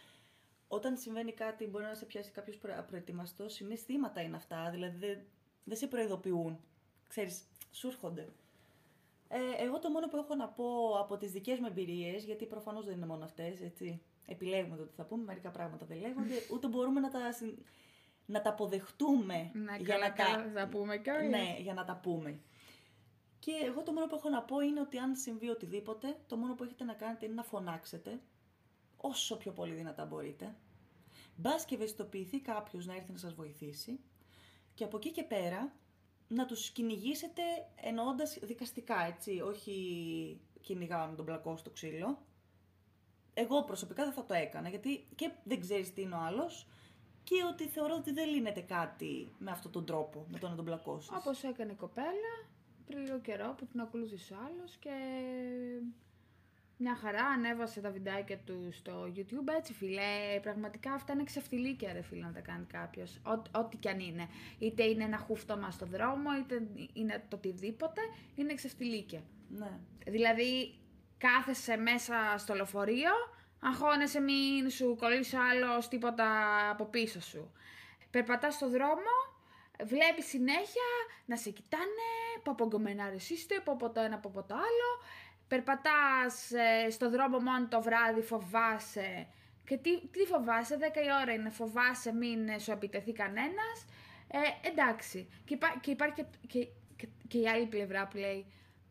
Όταν 0.68 0.96
συμβαίνει 0.96 1.32
κάτι, 1.32 1.66
μπορεί 1.66 1.84
να 1.84 1.94
σε 1.94 2.04
πιάσει 2.04 2.30
κάποιος 2.30 2.58
απροετοιμαστός. 2.78 3.52
Συναισθήματα 3.52 4.20
είναι 4.22 4.36
αυτά, 4.36 4.70
δηλαδή 4.70 5.06
δεν, 5.06 5.18
δεν 5.64 5.76
σε 5.76 5.86
προειδοποιούν. 5.86 6.58
Ξέρεις, 7.08 7.44
σου 7.70 7.86
έρχονται. 7.86 8.28
Ε, 9.28 9.64
εγώ 9.64 9.78
το 9.78 9.90
μόνο 9.90 10.08
που 10.08 10.16
έχω 10.16 10.34
να 10.34 10.48
πω 10.48 10.98
από 10.98 11.16
τις 11.16 11.32
δικές 11.32 11.58
μου 11.58 11.66
εμπειρίες, 11.66 12.24
γιατί 12.24 12.46
προφανώς 12.46 12.84
δεν 12.84 12.96
είναι 12.96 13.06
μόνο 13.06 13.24
αυτές, 13.24 13.60
έτσι, 13.60 14.00
επιλέγουμε 14.26 14.76
το 14.76 14.82
τι 14.84 14.94
θα 14.94 15.04
πούμε, 15.04 15.24
μερικά 15.24 15.50
πράγματα 15.50 15.86
δεν 15.86 16.00
λέγονται, 16.00 16.34
ούτε 16.54 16.66
μπορούμε 16.68 17.00
να 17.00 17.10
τα, 17.10 17.32
συν- 17.32 17.58
να 18.26 18.42
τα 18.42 18.50
αποδεχτούμε 18.50 19.50
Ναι, 19.52 19.76
για 19.76 19.86
καλά, 19.94 20.08
να 20.08 20.14
καλά, 20.14 20.50
θα 20.54 20.68
πούμε 20.68 20.98
κιόλας. 20.98 21.28
ναι, 21.28 21.56
για 21.60 21.74
να 21.74 21.84
τα 21.84 21.96
πούμε. 21.96 22.40
Και 23.38 23.52
εγώ 23.64 23.82
το 23.82 23.92
μόνο 23.92 24.06
που 24.06 24.14
έχω 24.14 24.28
να 24.28 24.42
πω 24.42 24.60
είναι 24.60 24.80
ότι 24.80 24.98
αν 24.98 25.14
συμβεί 25.16 25.48
οτιδήποτε, 25.48 26.16
το 26.26 26.36
μόνο 26.36 26.54
που 26.54 26.64
έχετε 26.64 26.84
να 26.84 26.92
κάνετε 26.92 27.26
είναι 27.26 27.34
να 27.34 27.42
φωνάξετε 27.42 28.20
όσο 28.96 29.36
πιο 29.36 29.52
πολύ 29.52 29.74
δυνατά 29.74 30.04
μπορείτε. 30.04 30.54
Μπας 31.36 31.64
και 31.64 31.74
ευαισθητοποιηθεί 31.74 32.40
κάποιος 32.40 32.86
να 32.86 32.94
έρθει 32.94 33.12
να 33.12 33.18
σας 33.18 33.34
βοηθήσει. 33.34 34.00
Και 34.74 34.84
από 34.84 34.96
εκεί 34.96 35.10
και 35.10 35.22
πέρα 35.22 35.72
να 36.28 36.46
τους 36.46 36.70
κυνηγήσετε 36.70 37.42
εννοώντας 37.74 38.38
δικαστικά, 38.42 39.06
έτσι, 39.06 39.40
όχι 39.40 40.40
κυνηγάω 40.60 41.06
να 41.06 41.14
τον 41.14 41.24
πλακώ 41.24 41.56
στο 41.56 41.70
ξύλο. 41.70 42.22
Εγώ 43.34 43.64
προσωπικά 43.64 44.04
δεν 44.04 44.12
θα 44.12 44.24
το 44.24 44.34
έκανα, 44.34 44.68
γιατί 44.68 45.08
και 45.14 45.30
δεν 45.44 45.60
ξέρεις 45.60 45.92
τι 45.92 46.02
είναι 46.02 46.14
ο 46.14 46.18
άλλος 46.18 46.66
και 47.24 47.34
ότι 47.52 47.68
θεωρώ 47.68 47.94
ότι 47.94 48.12
δεν 48.12 48.28
λύνεται 48.28 48.60
κάτι 48.60 49.32
με 49.38 49.50
αυτόν 49.50 49.70
τον 49.72 49.84
τρόπο, 49.86 50.26
με 50.30 50.38
το 50.38 50.48
να 50.48 50.54
τον 50.54 50.64
πλακώσεις. 50.64 51.10
Όπως 51.10 51.42
έκανε 51.42 51.72
η 51.72 51.74
κοπέλα 51.74 52.32
πριν 52.86 52.98
λίγο 52.98 53.18
καιρό 53.20 53.54
που 53.58 53.66
την 53.66 53.80
ακολούθησε 53.80 54.34
ο 54.34 54.36
άλλος 54.46 54.76
και 54.76 54.90
μια 56.76 56.96
χαρά 56.96 57.24
ανέβασε 57.24 57.80
τα 57.80 57.90
βιντεάκια 57.90 58.38
του 58.38 58.68
στο 58.72 59.12
YouTube. 59.16 59.48
Έτσι 59.56 59.72
φίλε, 59.72 60.40
πραγματικά 60.42 60.92
αυτά 60.92 61.12
είναι 61.12 61.24
ξεφτιλίκια 61.24 61.92
ρε 61.92 62.02
φίλε 62.02 62.26
να 62.26 62.32
τα 62.32 62.40
κάνει 62.40 62.64
κάποιος. 62.64 63.20
Ό- 63.26 63.58
Ό,τι 63.60 63.76
κι 63.76 63.88
αν 63.88 64.00
είναι. 64.00 64.28
Είτε 64.58 64.84
είναι 64.84 65.04
ένα 65.04 65.18
χούφτωμα 65.18 65.70
στο 65.70 65.86
δρόμο, 65.86 66.30
είτε 66.38 66.66
είναι 66.92 67.24
το 67.28 67.36
οτιδήποτε, 67.36 68.00
είναι 68.34 68.54
ξεφτιλίκια. 68.54 69.22
Ναι. 69.48 69.78
Δηλαδή, 70.06 70.74
κάθεσαι 71.18 71.76
μέσα 71.76 72.14
στο 72.36 72.54
λεωφορείο, 72.54 73.10
αγχώνεσαι 73.64 74.20
μην 74.20 74.70
σου 74.70 74.96
κολλήσεις 75.00 75.34
άλλος 75.34 75.88
τίποτα 75.88 76.26
από 76.70 76.84
πίσω 76.84 77.20
σου. 77.20 77.52
Περπατάς 78.10 78.54
στο 78.54 78.68
δρόμο, 78.68 79.14
βλέπεις 79.84 80.26
συνέχεια 80.26 80.88
να 81.24 81.36
σε 81.36 81.50
κοιτάνε, 81.50 82.10
που 82.42 82.50
απογκομενάρες 82.50 83.30
είστε, 83.30 83.60
που 83.64 83.72
από 83.72 83.90
το 83.90 84.00
ένα, 84.00 84.18
που 84.18 84.28
από 84.28 84.42
το 84.42 84.54
άλλο. 84.54 84.90
Περπατάς 85.48 86.50
ε, 86.50 86.90
στο 86.90 87.10
δρόμο 87.10 87.38
μόνο 87.38 87.66
το 87.68 87.82
βράδυ, 87.82 88.20
φοβάσαι. 88.20 89.26
Και 89.66 89.76
τι, 89.76 90.06
τι 90.06 90.18
φοβάσαι, 90.18 90.78
10 90.80 90.82
η 90.82 91.08
ώρα 91.22 91.32
είναι, 91.32 91.50
φοβάσαι 91.50 92.12
μην 92.12 92.48
ε, 92.48 92.58
σου 92.58 92.70
επιτεθεί 92.70 93.12
κανένας. 93.12 93.86
Ε, 94.28 94.68
εντάξει. 94.68 95.28
Και, 95.44 95.54
υπά- 95.54 95.78
και 95.80 95.90
υπάρχει 95.90 96.14
και, 96.14 96.24
και, 96.46 96.68
και, 96.96 97.08
και 97.28 97.38
η 97.38 97.48
άλλη 97.48 97.66
πλευρά 97.66 98.06
που 98.06 98.16
λέει 98.16 98.46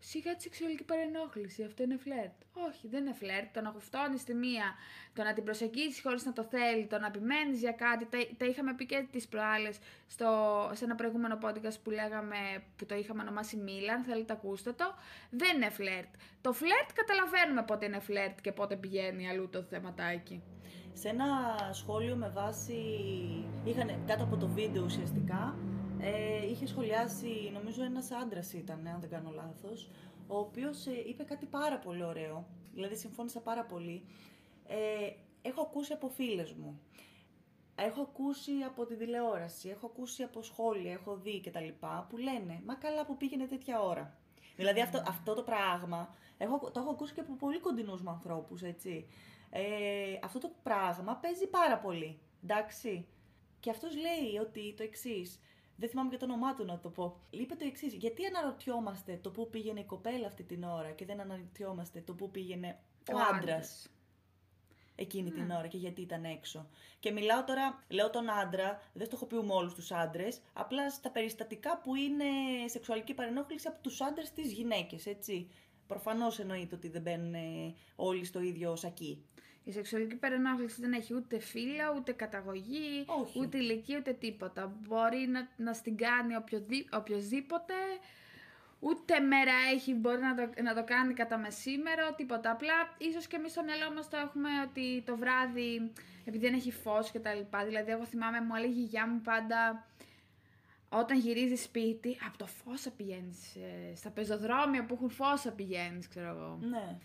Σιγά 0.05 0.35
τη 0.35 0.41
σεξουαλική 0.41 0.83
παρενόχληση, 0.83 1.63
αυτό 1.63 1.83
είναι 1.83 1.97
φλερτ. 1.97 2.37
Όχι, 2.67 2.87
δεν 2.87 3.01
είναι 3.05 3.13
φλερτ. 3.13 3.53
Το 3.53 3.61
να 3.61 3.69
γουφτώνεις 3.69 4.23
τη 4.23 4.33
μία, 4.33 4.67
το 5.13 5.23
να 5.23 5.33
την 5.33 5.43
προσεγγίσεις 5.43 6.01
χωρίς 6.01 6.25
να 6.25 6.33
το 6.33 6.43
θέλει, 6.43 6.85
το 6.85 6.99
να 6.99 7.07
επιμένεις 7.07 7.59
για 7.59 7.71
κάτι. 7.71 8.05
Τα, 8.05 8.17
τα 8.37 8.45
είχαμε 8.45 8.73
πει 8.75 8.85
και 8.85 9.05
τις 9.11 9.27
προάλλες 9.27 9.79
σε 10.71 10.83
ένα 10.83 10.95
προηγούμενο 10.95 11.37
podcast 11.43 11.77
που 11.83 11.89
λέγαμε, 11.89 12.37
που 12.75 12.85
το 12.85 12.95
είχαμε 12.95 13.21
ονομάσει 13.21 13.57
Μίλαν. 13.57 14.03
Θέλετε, 14.03 14.33
ακούστε 14.33 14.71
το. 14.71 14.95
Δεν 15.29 15.55
είναι 15.55 15.69
φλερτ. 15.69 16.11
Το 16.41 16.53
φλερτ 16.53 16.89
καταλαβαίνουμε 16.93 17.63
πότε 17.63 17.85
είναι 17.85 17.99
φλερτ 17.99 18.41
και 18.41 18.51
πότε 18.51 18.75
πηγαίνει 18.75 19.29
αλλού 19.29 19.49
το 19.49 19.61
θεματάκι. 19.61 20.43
Σε 20.93 21.09
ένα 21.09 21.25
σχόλιο 21.71 22.15
με 22.15 22.29
βάση. 22.29 22.75
Είχαν 23.63 24.03
κάτω 24.05 24.23
από 24.23 24.37
το 24.37 24.47
βίντεο 24.47 24.83
ουσιαστικά. 24.83 25.55
Ε, 26.05 26.49
είχε 26.49 26.67
σχολιάσει, 26.67 27.49
νομίζω 27.53 27.83
ένας 27.83 28.11
άντρας 28.11 28.53
ήταν, 28.53 28.87
αν 28.87 28.99
δεν 28.99 29.09
κάνω 29.09 29.31
λάθος, 29.31 29.89
ο 30.27 30.37
οποίος 30.37 30.85
ε, 30.85 31.03
είπε 31.07 31.23
κάτι 31.23 31.45
πάρα 31.45 31.79
πολύ 31.79 32.03
ωραίο, 32.03 32.47
δηλαδή 32.73 32.95
συμφώνησα 32.95 33.39
πάρα 33.39 33.63
πολύ. 33.65 34.05
Ε, 34.67 35.09
έχω 35.41 35.61
ακούσει 35.61 35.93
από 35.93 36.09
φίλες 36.09 36.53
μου, 36.53 36.81
έχω 37.75 38.01
ακούσει 38.01 38.51
από 38.65 38.85
την 38.85 38.97
τηλεόραση, 38.97 39.69
έχω 39.69 39.85
ακούσει 39.85 40.23
από 40.23 40.41
σχόλια, 40.41 40.91
έχω 40.91 41.15
δει 41.15 41.39
και 41.39 41.51
τα 41.51 41.59
λοιπά, 41.59 42.07
που 42.09 42.17
λένε, 42.17 42.61
μα 42.65 42.75
καλά 42.75 43.05
που 43.05 43.17
πήγαινε 43.17 43.45
τέτοια 43.45 43.81
ώρα. 43.81 44.17
Δηλαδή 44.55 44.81
αυτό, 44.81 45.03
αυτό 45.07 45.33
το 45.33 45.43
πράγμα, 45.43 46.15
έχω, 46.37 46.71
το 46.71 46.79
έχω 46.79 46.89
ακούσει 46.89 47.13
και 47.13 47.21
από 47.21 47.33
πολύ 47.33 47.59
κοντινούς 47.59 48.01
μου 48.01 48.09
ανθρώπους, 48.09 48.61
έτσι. 48.61 49.07
Ε, 49.49 50.19
αυτό 50.23 50.39
το 50.39 50.51
πράγμα 50.63 51.15
παίζει 51.15 51.47
πάρα 51.47 51.77
πολύ, 51.77 52.19
εντάξει. 52.43 53.05
Και 53.59 53.69
αυτός 53.69 53.95
λέει 53.95 54.37
ότι 54.41 54.73
το 54.77 54.83
εξής. 54.83 55.39
Δεν 55.75 55.89
θυμάμαι 55.89 56.09
και 56.09 56.17
το 56.17 56.25
όνομά 56.25 56.53
του 56.53 56.65
να 56.65 56.79
το 56.79 56.89
πω. 56.89 57.19
Είπε 57.29 57.55
το 57.55 57.65
εξής. 57.65 57.93
Γιατί 57.93 58.25
αναρωτιόμαστε 58.25 59.19
το 59.21 59.31
πού 59.31 59.49
πήγαινε 59.49 59.79
η 59.79 59.85
κοπέλα 59.85 60.27
αυτή 60.27 60.43
την 60.43 60.63
ώρα 60.63 60.91
και 60.91 61.05
δεν 61.05 61.19
αναρωτιόμαστε 61.19 62.01
το 62.01 62.13
πού 62.13 62.31
πήγαινε 62.31 62.79
ο, 63.13 63.17
άντρας 63.33 63.89
εκείνη 64.95 65.31
την 65.31 65.51
ώρα 65.51 65.67
και 65.67 65.77
γιατί 65.77 66.01
ήταν 66.01 66.23
έξω. 66.23 66.67
Και 66.99 67.11
μιλάω 67.11 67.43
τώρα, 67.43 67.83
λέω 67.87 68.09
τον 68.09 68.29
άντρα, 68.29 68.81
δεν 68.93 69.09
το 69.09 69.15
έχω 69.15 69.25
πει 69.25 69.35
με 69.35 69.53
όλους 69.53 69.73
τους 69.73 69.91
άντρες, 69.91 70.41
απλά 70.53 70.89
στα 70.89 71.09
περιστατικά 71.09 71.77
που 71.77 71.95
είναι 71.95 72.25
σεξουαλική 72.65 73.13
παρενόχληση 73.13 73.67
από 73.67 73.81
τους 73.81 74.01
άντρες 74.01 74.27
στις 74.27 74.51
γυναίκες, 74.51 75.05
έτσι. 75.05 75.49
Προφανώς 75.87 76.39
εννοείται 76.39 76.75
ότι 76.75 76.89
δεν 76.89 77.01
μπαίνουν 77.01 77.33
ε, 77.33 77.73
όλοι 77.95 78.25
στο 78.25 78.39
ίδιο 78.39 78.75
σακί. 78.75 79.25
Η 79.65 79.71
σεξουαλική 79.71 80.15
παρενόχληση 80.15 80.81
δεν 80.81 80.93
έχει 80.93 81.13
ούτε 81.13 81.39
φύλλο, 81.39 81.93
ούτε 81.97 82.11
καταγωγή, 82.11 83.05
Όχι. 83.05 83.39
ούτε 83.39 83.57
ηλικία, 83.57 83.97
ούτε 83.97 84.13
τίποτα. 84.13 84.73
Μπορεί 84.87 85.27
να, 85.27 85.47
να 85.57 85.73
στην 85.73 85.97
κάνει 85.97 86.35
οποιοδη, 86.35 86.87
οποιοδήποτε, 86.93 87.73
ούτε 88.79 89.19
μέρα 89.19 89.51
έχει, 89.73 89.93
μπορεί 89.93 90.21
να 90.21 90.35
το, 90.35 90.61
να 90.63 90.73
το 90.73 90.83
κάνει 90.83 91.13
κατά 91.13 91.37
μεσήμερο, 91.37 92.13
τίποτα. 92.15 92.51
Απλά 92.51 92.73
ίσως 92.97 93.27
και 93.27 93.35
εμείς 93.35 93.51
στο 93.51 93.63
μυαλό 93.63 93.93
μας 93.95 94.09
το 94.09 94.17
έχουμε 94.17 94.49
ότι 94.69 95.03
το 95.05 95.17
βράδυ, 95.17 95.91
επειδή 96.25 96.45
δεν 96.45 96.53
έχει 96.53 96.71
φως 96.71 97.11
και 97.11 97.19
τα 97.19 97.33
λοιπά. 97.33 97.65
Δηλαδή, 97.65 97.91
εγώ 97.91 98.05
θυμάμαι, 98.05 98.41
μου 98.41 98.55
έλεγε 98.55 98.79
η 98.79 98.83
γιαγιά 98.83 99.07
μου 99.07 99.21
πάντα, 99.21 99.87
όταν 100.89 101.19
γυρίζει 101.19 101.55
σπίτι, 101.55 102.17
από 102.27 102.37
το 102.37 102.45
φως 102.45 102.81
θα 102.81 102.89
πηγαίνεις, 102.89 103.55
ε, 103.55 103.95
στα 103.95 104.09
πεζοδρόμια 104.09 104.85
που 104.85 104.93
έχουν 104.93 105.09
φως 105.09 105.41
θα 105.41 105.51
πηγαίνεις, 105.51 106.07
ξέρω 106.07 106.27
εγώ. 106.27 106.59
Ναι. 106.61 106.97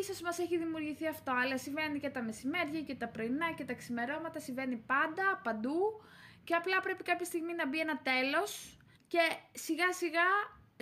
Ίσως 0.00 0.20
μας 0.20 0.38
έχει 0.38 0.58
δημιουργηθεί 0.58 1.06
αυτό, 1.06 1.32
αλλά 1.32 1.58
συμβαίνει 1.58 1.98
και 1.98 2.10
τα 2.10 2.22
μεσημέρια 2.22 2.80
και 2.80 2.94
τα 2.94 3.08
πρωινά 3.08 3.52
και 3.52 3.64
τα 3.64 3.74
ξημερώματα, 3.74 4.40
συμβαίνει 4.40 4.76
πάντα, 4.76 5.40
παντού. 5.42 6.02
Και 6.44 6.54
απλά 6.54 6.80
πρέπει 6.80 7.02
κάποια 7.02 7.26
στιγμή 7.26 7.54
να 7.54 7.68
μπει 7.68 7.80
ένα 7.80 7.98
τέλος 7.98 8.78
και 9.06 9.18
σιγά 9.52 9.92
σιγά 9.92 10.28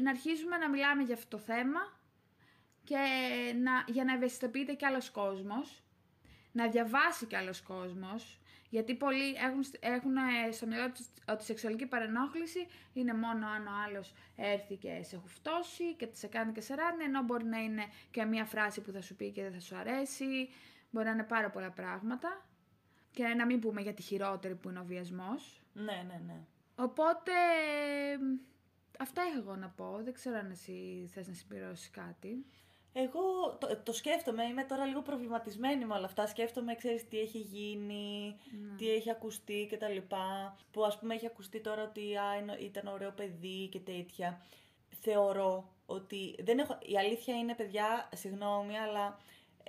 να 0.02 0.10
αρχίζουμε 0.10 0.56
να 0.56 0.68
μιλάμε 0.68 1.02
για 1.02 1.14
αυτό 1.14 1.36
το 1.36 1.42
θέμα 1.42 1.80
και 2.84 2.96
να, 3.62 3.84
για 3.86 4.04
να 4.04 4.12
ευαισθητοποιείται 4.12 4.72
και 4.72 4.86
άλλος 4.86 5.10
κόσμος, 5.10 5.82
να 6.52 6.68
διαβάσει 6.68 7.26
και 7.26 7.36
άλλος 7.36 7.62
κόσμος, 7.62 8.39
γιατί 8.70 8.94
πολλοί 8.94 9.35
έχουν, 9.35 9.62
σ- 9.62 9.76
έχουν 9.80 10.16
ε, 10.16 10.50
στο 10.52 10.66
μυαλό 10.66 10.90
τους 10.92 11.06
ότι 11.28 11.42
η 11.42 11.44
σεξουαλική 11.44 11.87
παρενόχληση 11.87 12.66
είναι 12.92 13.14
μόνο 13.14 13.46
αν 13.48 13.66
ο 13.66 13.70
άλλος 13.87 14.12
έρθει 14.37 14.76
και 14.76 15.02
σε 15.02 15.16
χουφτώσει 15.16 15.94
και 15.94 16.09
σε 16.12 16.26
κάνει 16.26 16.52
και 16.52 16.61
σε 16.61 16.74
ράνει, 16.74 17.04
ενώ 17.04 17.22
μπορεί 17.22 17.44
να 17.44 17.59
είναι 17.59 17.83
και 18.11 18.24
μία 18.24 18.44
φράση 18.44 18.80
που 18.80 18.90
θα 18.90 19.00
σου 19.00 19.16
πει 19.16 19.30
και 19.30 19.42
δεν 19.42 19.52
θα 19.52 19.61
σου 19.61 19.76
αρέσει, 19.76 20.48
μπορεί 20.90 21.06
να 21.06 21.12
είναι 21.12 21.22
πάρα 21.24 21.50
πολλά 21.50 21.70
πράγματα 21.70 22.46
και 23.11 23.24
να 23.26 23.46
μην 23.46 23.61
πούμε 23.61 23.80
για 23.80 23.94
τη 23.94 24.02
χειρότερη 24.02 24.54
που 24.54 24.68
είναι 24.68 24.78
ο 24.78 24.85
βιασμός. 24.85 25.62
Ναι, 25.72 26.04
ναι, 26.06 26.20
ναι. 26.26 26.40
Οπότε, 26.74 27.33
μ, 28.20 28.38
αυτά 28.98 29.22
έχω 29.22 29.38
εγώ 29.38 29.56
να 29.56 29.68
πω. 29.68 30.00
Δεν 30.04 30.12
ξέρω 30.12 30.37
αν 30.38 30.50
εσύ 30.50 31.09
θες 31.14 31.28
να 31.28 31.35
συμπληρώσεις 31.35 31.90
κάτι. 31.90 32.46
Εγώ 32.92 33.20
το, 33.61 33.76
το 33.85 33.92
σκέφτομαι, 33.92 34.44
είμαι 34.44 34.64
τώρα 34.64 34.85
λίγο 34.85 35.03
προβληματισμένη 35.03 35.85
με 35.85 35.94
όλα 35.94 36.05
αυτά. 36.05 36.26
Σκέφτομαι, 36.26 36.74
ξέρεις, 36.74 37.09
τι 37.09 37.18
έχει 37.18 37.38
γίνει, 37.38 38.37
τι 38.76 38.90
έχει 38.90 39.11
ακουστεί 39.11 39.66
και 39.70 39.76
τα 39.76 39.88
λοιπά. 39.88 40.57
Που 40.70 40.85
ας 40.85 40.98
πούμε 40.98 41.14
έχει 41.14 41.26
ακουστεί 41.26 41.61
τώρα 41.61 41.83
ότι 41.83 42.16
α, 42.16 42.37
είναι- 42.40 42.57
ήταν 42.61 42.87
ωραίο 42.87 43.11
παιδί 43.11 43.68
και 43.70 43.79
τέτοια. 43.79 44.42
Θεωρώ 45.00 45.68
ότι 45.87 46.35
δεν 46.38 46.59
έχω... 46.59 46.79
Η 46.83 46.98
αλήθεια 46.98 47.35
είναι, 47.37 47.55
παιδιά, 47.55 48.09
συγγνώμη, 48.14 48.79
αλλά 48.79 49.18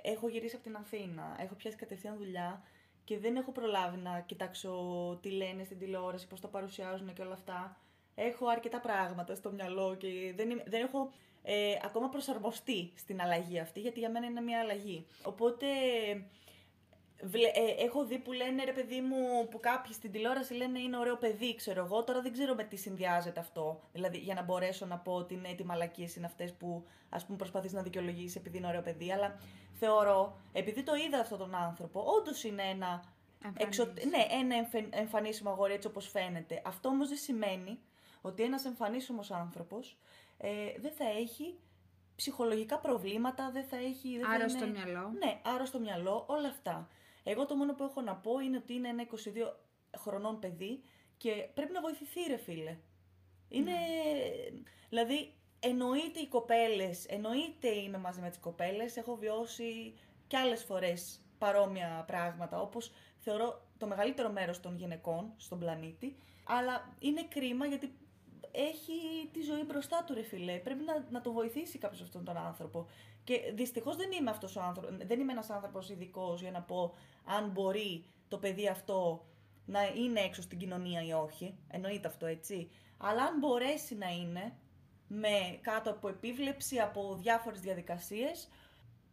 έχω 0.02 0.28
γυρίσει 0.28 0.54
από 0.54 0.64
την 0.64 0.76
Αθήνα. 0.76 1.36
Έχω 1.38 1.54
πιάσει 1.54 1.76
κατευθείαν 1.76 2.16
δουλειά 2.16 2.62
και 3.04 3.18
δεν 3.18 3.36
έχω 3.36 3.52
προλάβει 3.52 3.96
να 3.96 4.20
κοιτάξω 4.20 4.72
τι 5.22 5.30
λένε 5.30 5.64
στην 5.64 5.78
τηλεόραση, 5.78 6.26
πώς 6.26 6.40
το 6.40 6.48
παρουσιάζουν 6.48 7.12
και 7.12 7.22
όλα 7.22 7.32
αυτά. 7.32 7.76
έχω 8.14 8.46
αρκετά 8.46 8.80
πράγματα 8.80 9.34
στο 9.34 9.50
μυαλό 9.50 9.94
και 9.94 10.32
δεν, 10.36 10.50
είμαι- 10.50 10.64
δεν 10.66 10.82
έχω 10.82 11.10
ε, 11.42 11.74
ακόμα 11.84 12.08
προσαρμοστεί 12.08 12.92
στην 12.96 13.20
αλλαγή 13.20 13.58
αυτή, 13.58 13.80
γιατί 13.80 13.98
για 13.98 14.10
μένα 14.10 14.26
είναι 14.26 14.40
μια 14.40 14.60
αλλαγή. 14.60 15.06
Οπότε 15.22 15.66
βλε- 17.22 17.56
ε, 17.56 17.84
έχω 17.84 18.04
δει 18.04 18.18
που 18.18 18.32
λένε 18.32 18.64
ρε 18.64 18.72
παιδί 18.72 19.00
μου, 19.00 19.48
που 19.48 19.60
κάποιοι 19.60 19.92
στην 19.92 20.12
τηλεόραση 20.12 20.54
λένε 20.54 20.78
είναι 20.78 20.96
ωραίο 20.98 21.16
παιδί, 21.16 21.54
ξέρω 21.54 21.84
εγώ. 21.84 22.04
Τώρα 22.04 22.20
δεν 22.22 22.32
ξέρω 22.32 22.54
με 22.54 22.64
τι 22.64 22.76
συνδυάζεται 22.76 23.40
αυτό. 23.40 23.80
Δηλαδή 23.92 24.18
για 24.18 24.34
να 24.34 24.42
μπορέσω 24.42 24.86
να 24.86 24.98
πω 24.98 25.12
ότι 25.12 25.34
ναι, 25.36 25.54
τι 25.54 25.64
μαλακίε 25.64 26.08
είναι 26.16 26.26
αυτές 26.26 26.52
που 26.52 26.84
ας 27.08 27.24
πούμε 27.24 27.36
προσπαθείς 27.38 27.72
να 27.72 27.82
δικαιολογήσεις 27.82 28.36
επειδή 28.36 28.56
είναι 28.58 28.66
ωραίο 28.66 28.82
παιδί. 28.82 29.12
Αλλά 29.12 29.38
θεωρώ, 29.72 30.36
επειδή 30.52 30.82
το 30.82 30.94
είδα 30.94 31.18
αυτόν 31.18 31.38
τον 31.38 31.54
άνθρωπο, 31.54 32.04
όντως 32.18 32.44
είναι 32.44 32.62
ένα. 32.62 33.04
Εμφανής. 33.44 33.78
Εξω... 33.78 33.92
Ναι, 34.08 34.26
ένα 34.40 34.56
εμφε- 34.56 34.94
εμφανίσιμο 34.96 35.50
αγόρι 35.50 35.72
έτσι 35.72 35.88
όπως 35.88 36.08
φαίνεται. 36.08 36.62
Αυτό 36.64 36.88
όμως 36.88 37.08
δεν 37.08 37.18
σημαίνει 37.18 37.78
ότι 38.20 38.42
ένας 38.42 38.64
εμφανίσιμος 38.64 39.30
άνθρωπος 39.30 39.96
ε, 40.44 40.80
δεν 40.80 40.92
θα 40.92 41.04
έχει 41.04 41.58
ψυχολογικά 42.16 42.78
προβλήματα, 42.78 43.50
δεν 43.50 43.64
θα 43.64 43.76
έχει... 43.76 44.18
Δεν 44.18 44.26
θα 44.26 44.30
Άρρωστο 44.30 44.64
είναι... 44.64 44.72
μυαλό. 44.72 45.12
Ναι, 45.18 45.40
άρρωστο 45.44 45.78
μυαλό, 45.78 46.24
όλα 46.28 46.48
αυτά. 46.48 46.88
Εγώ 47.22 47.46
το 47.46 47.54
μόνο 47.56 47.74
που 47.74 47.84
έχω 47.84 48.00
να 48.00 48.16
πω 48.16 48.38
είναι 48.38 48.56
ότι 48.56 48.74
είναι 48.74 48.88
ένα 48.88 49.06
22 49.10 49.16
χρονών 49.98 50.38
παιδί 50.38 50.82
και 51.16 51.48
πρέπει 51.54 51.72
να 51.72 51.80
βοηθηθεί 51.80 52.20
ρε 52.28 52.36
φίλε. 52.36 52.76
Είναι... 53.48 53.72
Δηλαδή, 54.88 55.34
εννοείται 55.60 56.20
οι 56.20 56.28
κοπέλες, 56.28 57.06
εννοείται 57.06 57.68
είμαι 57.68 57.98
μαζί 57.98 58.20
με 58.20 58.28
τις 58.28 58.38
κοπέλες, 58.38 58.96
έχω 58.96 59.16
βιώσει 59.16 59.94
κι 60.26 60.36
άλλες 60.36 60.62
φορές 60.62 61.20
παρόμοια 61.38 62.04
πράγματα, 62.06 62.60
όπως 62.60 62.92
θεωρώ 63.18 63.66
το 63.78 63.86
μεγαλύτερο 63.86 64.30
μέρος 64.30 64.60
των 64.60 64.76
γυναικών 64.76 65.32
στον 65.36 65.58
πλανήτη, 65.58 66.16
αλλά 66.44 66.94
είναι 66.98 67.24
κρίμα 67.24 67.66
γιατί 67.66 67.92
έχει 68.52 69.28
τη 69.32 69.42
ζωή 69.42 69.64
μπροστά 69.64 70.04
του 70.04 70.14
ρε 70.14 70.22
φίλε. 70.22 70.58
Πρέπει 70.58 70.84
να, 70.84 71.04
να 71.10 71.20
το 71.20 71.32
βοηθήσει 71.32 71.78
κάποιος 71.78 72.00
αυτόν 72.00 72.24
τον 72.24 72.36
άνθρωπο. 72.36 72.86
Και 73.24 73.52
δυστυχώς 73.54 73.96
δεν 73.96 74.12
είμαι 74.12 74.30
αυτός 74.30 74.56
ο 74.56 74.60
άνθρωπο. 74.60 74.96
Δεν 75.06 75.20
είμαι 75.20 75.32
ένας 75.32 75.50
άνθρωπος 75.50 75.90
ειδικός 75.90 76.40
για 76.40 76.50
να 76.50 76.62
πω 76.62 76.94
αν 77.24 77.50
μπορεί 77.50 78.04
το 78.28 78.38
παιδί 78.38 78.68
αυτό 78.68 79.26
να 79.66 79.80
είναι 79.86 80.20
έξω 80.20 80.42
στην 80.42 80.58
κοινωνία 80.58 81.02
ή 81.02 81.12
όχι. 81.12 81.54
Εννοείται 81.68 82.08
αυτό 82.08 82.26
έτσι. 82.26 82.70
Αλλά 82.98 83.22
αν 83.22 83.38
μπορέσει 83.38 83.96
να 83.96 84.08
είναι 84.08 84.56
με 85.08 85.58
κάτω 85.60 85.90
από 85.90 86.08
επίβλεψη, 86.08 86.78
από 86.78 87.16
διάφορες 87.20 87.60
διαδικασίες, 87.60 88.48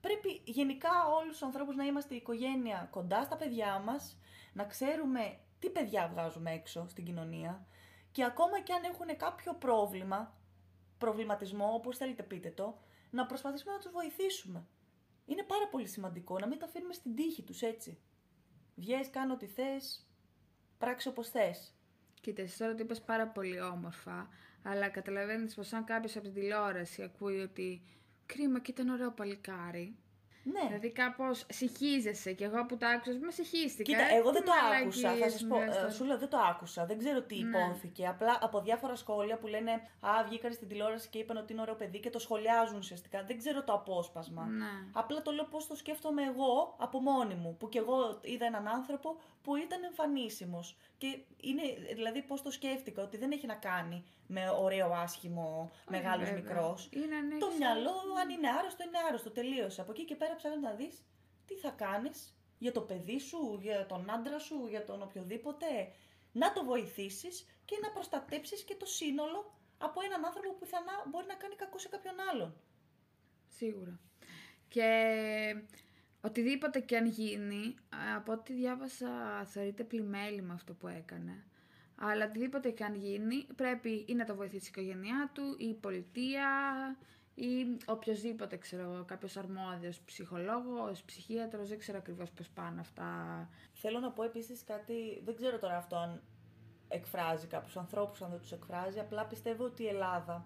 πρέπει 0.02 0.41
γενικά 0.43 0.89
όλους 1.19 1.32
τους 1.32 1.41
ανθρώπους 1.41 1.75
να 1.75 1.86
είμαστε 1.86 2.13
η 2.13 2.17
οικογένεια 2.17 2.88
κοντά 2.91 3.23
στα 3.23 3.38
παιδιά 3.38 3.82
μας, 3.86 4.17
να 4.54 4.63
ξέρουμε 4.63 5.38
τι 5.60 5.69
παιδιά 5.69 6.10
βγάζουμε 6.13 6.52
έξω 6.52 6.86
στην 6.88 7.06
κοινωνία 7.06 7.65
και 8.12 8.24
ακόμα 8.24 8.62
και 8.62 8.74
αν 8.74 8.84
έχουν 8.84 9.17
κάποιο 9.17 9.54
πρόβλημα, 9.54 10.38
προβληματισμό, 10.98 11.74
όπως 11.74 11.98
θέλετε 11.98 12.24
πείτε 12.24 12.50
το, 12.50 12.78
να 13.10 13.26
προσπαθήσουμε 13.26 13.74
να 13.74 13.80
τους 13.80 13.91
βοηθήσουμε. 13.91 14.67
Είναι 15.26 15.43
πάρα 15.43 15.67
πολύ 15.67 15.88
σημαντικό 15.88 16.39
να 16.39 16.48
μην 16.48 16.60
τα 16.60 16.65
αφήνουμε 16.65 16.93
στην 16.93 17.15
τύχη 17.15 17.43
τους 17.43 17.62
έτσι. 17.62 18.00
Βγες, 18.76 19.10
κάνω 19.10 19.34
ό,τι 19.34 19.48
θες, 19.48 20.08
πράξε 20.78 21.10
όπως 21.10 21.30
θες. 21.30 21.74
Κοίτα, 22.22 22.41
εσύ 22.41 22.58
τώρα 22.58 22.76
το 22.76 22.84
είπες 22.84 23.02
πάρα 23.02 23.28
πολύ 23.28 23.62
όμορφα, 23.62 24.30
αλλά 24.63 24.89
καταλαβαίνεις 24.89 25.56
πως 25.56 25.74
αν 25.74 25.84
κάποιος 25.84 26.15
από 26.15 26.26
την 26.26 26.34
τηλεόραση 26.34 27.04
ακούει 27.04 27.39
ότι 27.39 27.84
κρίμα 28.26 28.60
και 28.60 28.72
ήταν 28.72 28.89
ωραίο 28.89 29.12
παλικάρι, 29.12 29.98
Ναι. 30.43 30.60
δηλαδή 30.67 30.89
κάπως 30.91 31.45
συχίζεσαι 31.49 32.34
και 32.34 32.43
εγώ 32.43 32.65
που 32.65 32.78
το 32.78 32.86
άκουσα, 32.88 33.12
με 33.21 33.32
συχίστηκα. 33.32 33.84
Κοίτα, 33.91 34.13
ε, 34.13 34.17
εγώ 34.17 34.28
τι 34.30 34.34
δεν 34.34 34.43
το 34.45 34.52
άκουσα. 34.82 35.02
Θα 35.02 35.08
μαλακίες 35.08 35.32
σας 35.32 35.43
μου 35.43 35.49
πω, 35.49 35.60
λες 35.60 35.75
ε, 35.75 35.80
τώρα. 35.80 35.89
σου 35.91 36.04
λέω, 36.06 36.17
δεν 36.17 36.30
το 36.30 36.38
άκουσα. 36.38 36.86
Δεν 36.86 36.97
ξέρω 36.97 37.21
τι 37.21 37.36
Ναι. 37.43 37.58
υπόθηκε. 37.58 38.08
Απλά 38.08 38.38
από 38.41 38.62
διάφορα 38.62 38.95
σχόλια 38.95 39.38
που 39.38 39.47
λένε 39.47 39.71
Α, 39.99 40.10
βγήκαν 40.28 40.54
στην 40.54 40.67
τηλεόραση 40.67 41.08
και 41.10 41.17
είπαν 41.17 41.38
ότι 41.38 41.54
είναι 41.54 41.62
ωραίο 41.62 41.75
παιδί 41.75 41.99
και 41.99 42.10
το 42.10 42.19
σχολιάζουν 42.19 42.78
ουσιαστικά. 42.78 43.23
Δεν 43.23 43.38
ξέρω 43.38 43.63
το 43.63 43.73
απόσπασμα. 43.73 44.45
Ναι. 44.45 44.65
Απλά 44.93 45.21
το 45.21 45.32
λέω 45.32 45.43
πώς 45.45 45.67
το 45.67 45.75
σκέφτομαι 45.75 46.23
εγώ 46.23 46.75
από 46.80 46.99
μόνη 47.02 47.34
μου. 47.36 47.56
Που 47.60 47.69
κι 47.69 47.78
εγώ 47.78 48.19
είδα 48.21 48.45
έναν 48.45 48.67
άνθρωπο 48.67 49.17
που 49.43 49.56
ήταν 49.56 49.84
εμφανίσιμος. 49.84 50.78
Και 50.97 51.17
είναι, 51.41 51.62
δηλαδή, 51.95 52.21
πώς 52.21 52.41
το 52.41 52.52
σκέφτηκα, 52.52 53.02
ότι 53.04 53.17
δεν 53.17 53.32
έχει 53.32 53.45
να 53.47 53.54
κάνει 53.56 54.04
με 54.28 54.41
ωραίο, 54.62 54.91
άσχημο, 54.93 55.71
μεγάλος, 55.89 56.30
βέβαια. 56.30 56.34
μικρός. 56.43 56.89
Είναι 56.93 57.15
αν 57.15 57.30
Το 57.39 57.45
έχεις- 57.45 57.60
μυαλό, 57.60 57.91
αν 58.21 58.30
είναι 58.30 58.49
άρρωστο, 58.60 58.84
είναι 58.84 58.97
άρρωστο. 59.08 59.30
Τελείωσε. 59.32 59.82
Από 59.82 59.91
εκεί 59.91 60.06
και 60.06 60.15
πέρα 60.15 60.28
ψάχνεις 60.35 60.61
να 60.61 60.71
δεις 60.71 61.03
τι 61.45 61.55
θα 61.55 61.69
κάνεις 61.69 62.33
για 62.57 62.71
το 62.71 62.81
παιδί 62.81 63.19
σου, 63.19 63.59
για 63.61 63.85
τον 63.85 64.09
άντρα 64.09 64.39
σου, 64.39 64.67
για 64.69 64.85
τον 64.85 65.01
οποιοδήποτε. 65.01 65.65
Να 66.31 66.53
το 66.53 66.63
βοηθήσεις 66.63 67.45
και 67.65 67.77
να 67.81 67.89
προστατέψεις 67.91 68.63
και 68.63 68.75
το 68.75 68.85
σύνολο 68.85 69.53
από 69.77 70.01
έναν 70.01 70.25
άνθρωπο 70.25 70.49
που 70.51 70.59
πιθανά 70.59 70.91
μπορεί 71.09 71.25
να 71.25 71.33
κάνει 71.33 71.55
κακό 71.55 71.77
σε 71.77 71.89
κάποιον 71.89 72.15
άλλον. 72.31 72.55
Σίγουρα. 73.47 73.99
Και 74.67 74.89
οτιδήποτε 76.21 76.79
και 76.79 76.97
αν 76.97 77.05
γίνει, 77.05 77.75
από 78.15 78.31
ό,τι 78.31 78.53
διάβασα 78.53 79.43
θεωρείται 79.45 79.83
πλημέλημα 79.83 80.53
αυτό 80.53 80.73
που 80.73 80.87
έκανε. 80.87 81.43
Αλλά 81.95 82.25
οτιδήποτε 82.25 82.69
και 82.69 82.83
αν 82.83 82.95
γίνει, 82.95 83.47
πρέπει 83.55 84.05
ή 84.07 84.13
να 84.13 84.25
το 84.25 84.35
βοηθήσει 84.35 84.65
η 84.65 84.71
οικογένειά 84.71 85.31
του, 85.33 85.55
ή 85.57 85.67
η 85.67 85.73
πολιτεία, 85.73 86.47
ή 87.39 87.78
οποιοδήποτε, 87.86 88.58
ξέρω 88.58 88.82
εγώ, 88.82 89.04
κάποιος 89.06 89.38
αρμόδιος 89.38 89.99
ψυχολόγος, 89.99 91.04
ψυχίατρος, 91.04 91.69
δεν 91.69 91.78
ξέρω 91.80 91.97
ακριβώς 91.97 92.32
πώς 92.32 92.49
πάνε 92.49 92.80
αυτά. 92.80 93.10
Θέλω 93.73 93.99
να 93.99 94.12
πω 94.12 94.23
επίσης 94.23 94.63
κάτι, 94.63 95.21
δεν 95.25 95.36
ξέρω 95.36 95.58
τώρα 95.58 95.78
αυτό 95.78 95.95
αν 95.95 96.21
εκφράζει 96.88 97.47
κάποιους 97.47 97.78
ανθρώπους, 97.78 98.21
αν 98.21 98.30
δεν 98.30 98.39
τους 98.39 98.52
εκφράζει. 98.52 98.99
Απλά 98.99 99.25
πιστεύω 99.25 99.63
ότι 99.63 99.84
η 99.84 99.88
Ελλάδα, 99.88 100.45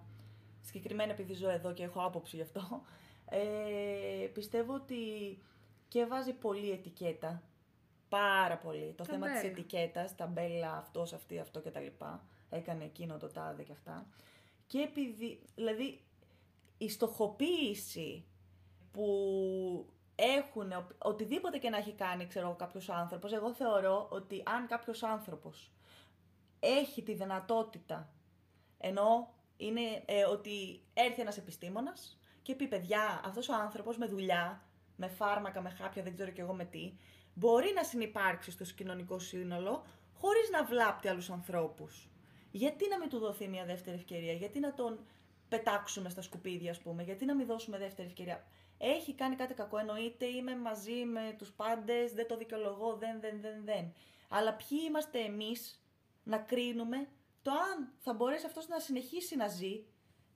συγκεκριμένα 0.61 1.11
επειδή 1.11 1.33
ζω 1.33 1.49
εδώ 1.49 1.73
και 1.73 1.83
έχω 1.83 2.05
άποψη 2.05 2.35
γι' 2.35 2.41
αυτό, 2.41 2.81
ε, 3.29 4.27
πιστεύω 4.33 4.73
ότι 4.73 4.97
και 5.87 6.05
βάζει 6.05 6.33
πολύ 6.33 6.71
ετικέτα. 6.71 7.41
Πάρα 8.09 8.57
πολύ. 8.57 8.93
Το 8.97 9.03
θέμα 9.03 9.25
της 9.25 9.35
Ταμπέλα. 9.35 9.51
ετικέτας, 9.51 10.15
ταμπέλα, 10.15 10.77
αυτός, 10.77 11.13
αυτή, 11.13 11.39
αυτό 11.39 11.61
κτλ. 11.61 11.85
Έκανε 12.49 12.83
εκείνο 12.83 13.17
το 13.17 13.27
τάδε 13.27 13.63
και 13.63 13.71
αυτά. 13.71 14.07
Και 14.67 14.79
επειδή, 14.79 15.39
δηλαδή, 15.55 16.01
η 16.83 16.89
στοχοποίηση 16.89 18.25
που 18.91 19.05
έχουν 20.15 20.71
ο- 20.71 20.87
οτιδήποτε 20.97 21.57
και 21.57 21.69
να 21.69 21.77
έχει 21.77 21.93
κάνει, 21.93 22.27
ξέρω 22.27 22.45
εγώ, 22.47 22.55
κάποιος 22.55 22.89
άνθρωπος, 22.89 23.33
εγώ 23.33 23.53
θεωρώ 23.53 24.07
ότι 24.11 24.43
αν 24.45 24.67
κάποιος 24.67 25.03
άνθρωπος 25.03 25.71
έχει 26.59 27.03
τη 27.03 27.13
δυνατότητα, 27.13 28.13
ενώ 28.77 29.33
είναι 29.57 29.81
ε, 30.05 30.23
ότι 30.25 30.81
έρθει 30.93 31.21
ένας 31.21 31.37
επιστήμονας 31.37 32.19
και 32.41 32.55
πει 32.55 32.67
παιδιά, 32.67 33.21
αυτός 33.25 33.49
ο 33.49 33.53
άνθρωπος 33.53 33.97
με 33.97 34.05
δουλειά, 34.05 34.61
με 34.95 35.07
φάρμακα, 35.07 35.61
με 35.61 35.69
χάπια, 35.69 36.03
δεν 36.03 36.13
ξέρω 36.13 36.31
κι 36.31 36.39
εγώ 36.41 36.53
με 36.53 36.65
τι, 36.65 36.93
μπορεί 37.33 37.71
να 37.75 37.83
συνεπάρξει 37.83 38.51
στο 38.51 38.63
κοινωνικό 38.63 39.19
σύνολο 39.19 39.83
χωρίς 40.13 40.49
να 40.49 40.63
βλάπτει 40.65 41.07
άλλους 41.07 41.29
ανθρώπους. 41.29 42.07
Γιατί 42.51 42.87
να 42.87 42.97
μην 42.99 43.09
του 43.09 43.17
δοθεί 43.19 43.47
μια 43.47 43.65
δεύτερη 43.65 43.95
ευκαιρία, 43.95 44.33
γιατί 44.33 44.59
να 44.59 44.73
τον 44.73 44.99
πετάξουμε 45.57 46.09
στα 46.09 46.21
σκουπίδια, 46.21 46.71
ας 46.71 46.79
πούμε, 46.79 47.03
γιατί 47.03 47.25
να 47.25 47.35
μην 47.35 47.45
δώσουμε 47.45 47.77
δεύτερη 47.77 48.07
ευκαιρία; 48.07 48.43
Έχει 48.77 49.13
κάνει 49.13 49.35
κάτι 49.35 49.53
κακό, 49.53 49.77
εννοείται, 49.77 50.25
είμαι 50.25 50.55
μαζί 50.55 51.05
με 51.05 51.35
τους 51.37 51.51
πάντες, 51.51 52.13
δεν 52.13 52.27
το 52.27 52.37
δικαιολογώ, 52.37 52.95
δεν, 52.95 53.19
δεν, 53.19 53.41
δεν, 53.41 53.63
δεν. 53.65 53.93
Αλλά 54.29 54.53
ποιοι 54.53 54.77
είμαστε 54.87 55.19
εμείς 55.19 55.83
να 56.23 56.37
κρίνουμε 56.37 57.07
το 57.41 57.51
αν 57.51 57.91
θα 57.99 58.13
μπορέσει 58.13 58.45
αυτός 58.45 58.67
να 58.67 58.79
συνεχίσει 58.79 59.35
να 59.35 59.47
ζει, 59.47 59.85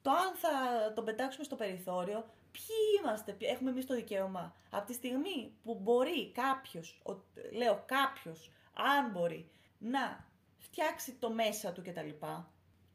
το 0.01 0.12
αν 0.12 0.36
θα 0.36 0.49
τον 0.93 1.06
πετάξουμε 1.06 1.43
στο 1.43 1.56
περιθώριο, 1.56 2.25
ποιοι 2.51 2.75
είμαστε, 2.99 3.32
ποιοι- 3.32 3.49
έχουμε 3.53 3.69
εμείς 3.69 3.86
το 3.86 3.93
δικαίωμα; 3.95 4.56
Από 4.69 4.86
τη 4.86 4.93
στιγμή 4.93 5.53
που 5.63 5.80
μπορεί 5.82 6.32
κάποιος, 6.32 7.01
ο- 7.10 7.23
λέω 7.58 7.84
κάποιος, 7.86 8.51
αν 8.73 9.12
μπορεί, 9.12 9.49
να 9.77 10.25
φτιάξει 10.58 11.13
το 11.13 11.30
μέσα 11.32 11.71
του 11.71 11.82
κτλ. 11.82 12.10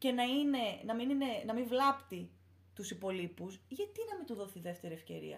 Και 0.03 0.11
να, 0.11 0.23
είναι, 0.23 0.57
να, 0.85 0.93
μην 0.95 1.09
είναι, 1.09 1.25
να 1.45 1.53
μην 1.53 1.65
βλάπτει 1.67 2.29
τους 2.75 2.91
υπολείπους, 2.91 3.59
γιατί 3.67 3.99
να 4.09 4.15
μην 4.17 4.25
του 4.25 4.33
δοθεί 4.35 4.59
δεύτερη 4.59 4.93
ευκαιρία; 4.93 5.37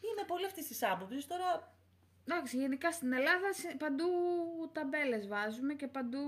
Είμαι 0.00 0.24
πολύ 0.26 0.44
αυτής 0.46 0.66
της 0.66 0.82
άποψης. 0.82 1.26
Τώρα 1.26 1.74
Εντάξει, 2.28 2.56
γενικά 2.56 2.92
στην 2.92 3.12
Ελλάδα 3.12 3.52
σε- 3.52 3.76
παντού 3.78 4.04
ταμπέλες 4.72 5.26
βάζουμε 5.28 5.74
και 5.74 5.86
παντού 5.86 6.18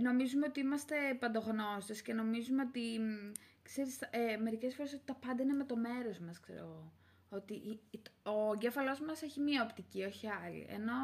νομίζουμε 0.00 0.46
ότι 0.46 0.60
είμαστε 0.60 0.96
παντογνώστες 1.18 2.02
και 2.02 2.12
νομίζουμε 2.12 2.62
ότι, 2.62 2.98
μ, 2.98 3.32
ξέρεις, 3.62 4.00
ε, 4.10 4.36
μερικές 4.36 4.74
φορές 4.74 4.92
ότι 4.92 5.02
τα 5.04 5.14
πάντα 5.14 5.42
είναι 5.42 5.52
με 5.52 5.64
το 5.64 5.76
μέρος 5.76 6.18
μας, 6.18 6.40
ξέρω 6.40 6.58
εγώ. 6.58 6.92
Ότι 7.28 7.54
η- 7.54 7.80
η- 7.90 8.02
ο 8.28 8.52
εγκέφαλός 8.52 9.00
μας 9.00 9.22
έχει 9.22 9.40
μία 9.40 9.62
οπτική, 9.62 10.02
όχι 10.02 10.28
άλλη. 10.46 10.66
Ενώ 10.70 10.94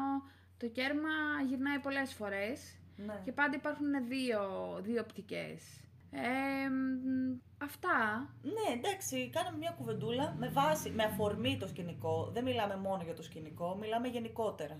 το 0.57 0.67
κέρμα 0.67 1.09
γυρνάει 1.47 1.79
πολλές 1.79 2.13
φορές 2.13 2.77
ναι. 2.97 3.21
και 3.25 3.31
πάντα 3.31 3.55
υπάρχουν 3.55 4.07
δύο, 4.07 4.41
δύο 4.83 5.01
οπτικές. 5.01 5.83
Ε, 6.11 6.69
μ, 6.69 7.63
αυτά. 7.63 8.29
Ναι, 8.41 8.73
εντάξει, 8.73 9.29
κάναμε 9.29 9.57
μια 9.57 9.71
κουβεντούλα 9.77 10.35
με 10.37 10.49
βάση, 10.49 10.89
με 10.89 11.03
αφορμή 11.03 11.57
το 11.57 11.67
σκηνικό. 11.67 12.29
Δεν 12.33 12.43
μιλάμε 12.43 12.75
μόνο 12.75 13.03
για 13.03 13.15
το 13.15 13.23
σκηνικό, 13.23 13.75
μιλάμε 13.75 14.07
γενικότερα. 14.07 14.77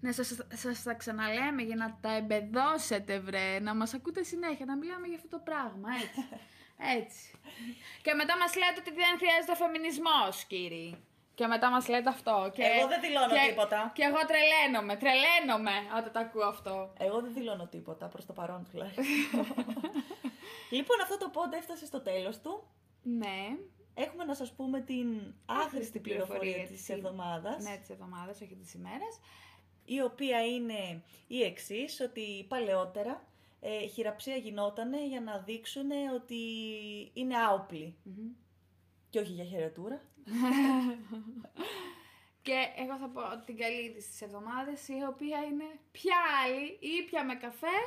Ναι, 0.00 0.12
σας, 0.12 0.36
σας 0.54 0.82
τα 0.82 0.94
ξαναλέμε 0.94 1.62
για 1.62 1.76
να 1.76 1.98
τα 2.00 2.16
εμπεδώσετε, 2.16 3.20
βρε. 3.20 3.58
Να 3.60 3.74
μας 3.74 3.94
ακούτε 3.94 4.22
συνέχεια, 4.22 4.64
να 4.64 4.76
μιλάμε 4.76 5.06
για 5.06 5.16
αυτό 5.16 5.28
το 5.28 5.40
πράγμα, 5.44 5.88
έτσι. 6.02 6.28
έτσι. 6.98 7.30
Και 8.02 8.14
μετά 8.14 8.36
μας 8.38 8.54
λέτε 8.54 8.78
ότι 8.78 8.92
δεν 8.94 9.18
χρειάζεται 9.18 9.52
ο 9.52 9.54
φεμινισμός, 9.54 10.44
κύριοι. 10.44 11.04
Και 11.34 11.46
μετά 11.46 11.70
μας 11.70 11.88
λέτε 11.88 12.08
αυτό. 12.08 12.50
Και, 12.54 12.62
Εγώ 12.62 12.88
δεν 12.88 13.00
δηλώνω 13.00 13.32
και, 13.34 13.48
τίποτα. 13.48 13.90
Και 13.94 14.02
εγώ 14.02 14.18
τρελαίνομαι, 14.30 14.96
τρελαίνομαι 14.96 15.76
όταν 15.98 16.12
τα 16.12 16.20
ακούω 16.20 16.46
αυτό. 16.46 16.92
Εγώ 16.98 17.20
δεν 17.20 17.32
δηλώνω 17.32 17.66
τίποτα, 17.66 18.06
προς 18.06 18.26
το 18.26 18.32
παρόν 18.32 18.66
τουλάχιστον. 18.70 19.04
λοιπόν, 20.70 21.00
αυτό 21.02 21.16
το 21.18 21.28
πόντα 21.28 21.56
έφτασε 21.56 21.86
στο 21.86 22.00
τέλος 22.00 22.40
του. 22.40 22.62
Ναι. 23.02 23.56
Έχουμε 23.94 24.24
να 24.24 24.34
σας 24.34 24.52
πούμε 24.52 24.80
την 24.80 25.34
άχρηστη 25.46 25.98
πληροφορία 26.00 26.66
της 26.66 26.88
εβδομάδας, 26.88 27.62
Ναι, 27.64 27.76
της 27.76 27.90
εβδομάδας, 27.90 28.40
όχι 28.40 28.54
της 28.54 28.74
ημέρας. 28.74 29.20
η 29.84 30.00
οποία 30.02 30.46
είναι 30.46 31.02
η 31.26 31.42
εξής 31.42 32.00
ότι 32.00 32.44
παλαιότερα 32.48 33.24
ε, 33.60 33.86
χειραψία 33.86 34.36
γινότανε 34.36 35.06
για 35.06 35.20
να 35.20 35.38
δείξουν 35.38 35.90
ότι 36.14 36.36
είναι 37.12 37.36
άοπλοι 37.36 37.96
Μμμ. 38.02 38.30
και 39.10 39.18
όχι 39.18 39.32
για 39.32 39.44
χαιρετούρα. 39.44 40.00
Και 42.42 42.66
εγώ 42.76 42.96
θα 42.96 43.08
πω 43.08 43.20
την 43.44 43.56
καλή 43.56 43.80
είδηση 43.84 44.10
της 44.10 44.22
εβδομάδας, 44.22 44.88
η 44.88 44.92
οποία 45.08 45.38
είναι 45.38 45.64
πια 45.92 46.16
άλλη, 46.44 46.78
ήπια 46.98 47.24
με 47.24 47.34
καφέ 47.34 47.78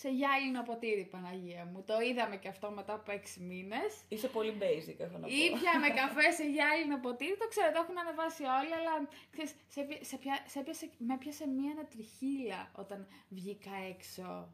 σε 0.00 0.08
γυάλινο 0.08 0.62
ποτήρι, 0.62 1.04
Παναγία 1.04 1.64
μου. 1.72 1.82
Το 1.86 2.00
είδαμε 2.00 2.36
και 2.36 2.48
αυτό 2.48 2.70
μετά 2.70 2.92
από 2.94 3.12
έξι 3.12 3.40
μήνες. 3.40 3.90
Είσαι 4.08 4.28
πολύ 4.28 4.54
basic, 4.60 4.94
έχω 4.98 5.18
να 5.18 5.26
πω. 5.26 5.34
Ήπια 5.46 5.72
με 5.80 5.88
καφέ 6.00 6.30
σε 6.30 6.44
γυάλινο 6.44 6.98
ποτήρι, 6.98 7.36
το 7.36 7.48
ξέρω, 7.48 7.72
το 7.72 7.78
έχουν 7.82 7.98
ανεβάσει 7.98 8.42
όλοι, 8.58 8.72
αλλά 8.78 9.08
ξέρεις, 9.30 9.54
σε, 9.68 9.80
πι- 9.82 10.04
σε, 10.04 10.16
πια- 10.16 10.44
σε 10.46 10.58
έπιασε, 10.58 10.90
με 10.98 11.14
έπιασε 11.14 11.46
μία 11.48 11.70
ανατριχίλα 11.70 12.70
όταν 12.74 13.06
βγήκα 13.28 13.70
έξω. 13.90 14.48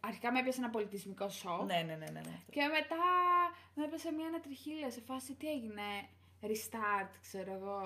Αρχικά 0.00 0.32
με 0.32 0.38
έπιασε 0.38 0.60
ένα 0.60 0.70
πολιτισμικό 0.70 1.28
σοκ. 1.28 1.62
Ναι, 1.64 1.82
ναι, 1.86 1.94
ναι, 1.96 2.10
ναι. 2.10 2.20
ναι. 2.20 2.36
Και 2.50 2.62
μετά 2.76 2.96
με 3.74 3.84
έπεσε 3.84 4.12
μια 4.12 4.26
ανατριχίλα 4.26 4.90
σε 4.90 5.00
φάση 5.00 5.32
τι 5.34 5.46
έγινε; 5.50 5.88
Restart, 6.48 7.12
ξέρω 7.26 7.52
εγώ. 7.58 7.78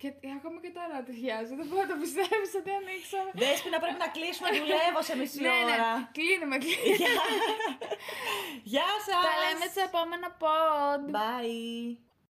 Και 0.00 0.08
ακόμα 0.38 0.58
και 0.64 0.72
τώρα 0.78 0.96
ταιριάζει. 1.06 1.52
Δεν 1.60 1.66
μπορώ 1.68 1.82
να 1.86 1.90
το 1.92 1.96
πιστέψω 2.02 2.56
ότι 2.62 2.70
ανοίξαμε. 2.80 3.30
Δέσποινα, 3.42 3.78
πρέπει 3.82 4.00
να 4.06 4.10
κλείσουμε, 4.16 4.48
δουλεύω 4.60 5.00
σε 5.08 5.14
μισή 5.20 5.40
ναι, 5.40 5.48
ναι, 5.48 5.74
ώρα. 5.76 6.10
κλείνουμε, 6.18 6.56
κλείνουμε. 6.64 7.24
Γεια 8.74 8.90
σας! 9.06 9.22
Τα 9.26 9.32
λέμε 9.42 9.66
σε 9.74 9.80
επόμενο 9.88 10.28
pod. 10.42 11.00
Bye! 11.16 12.09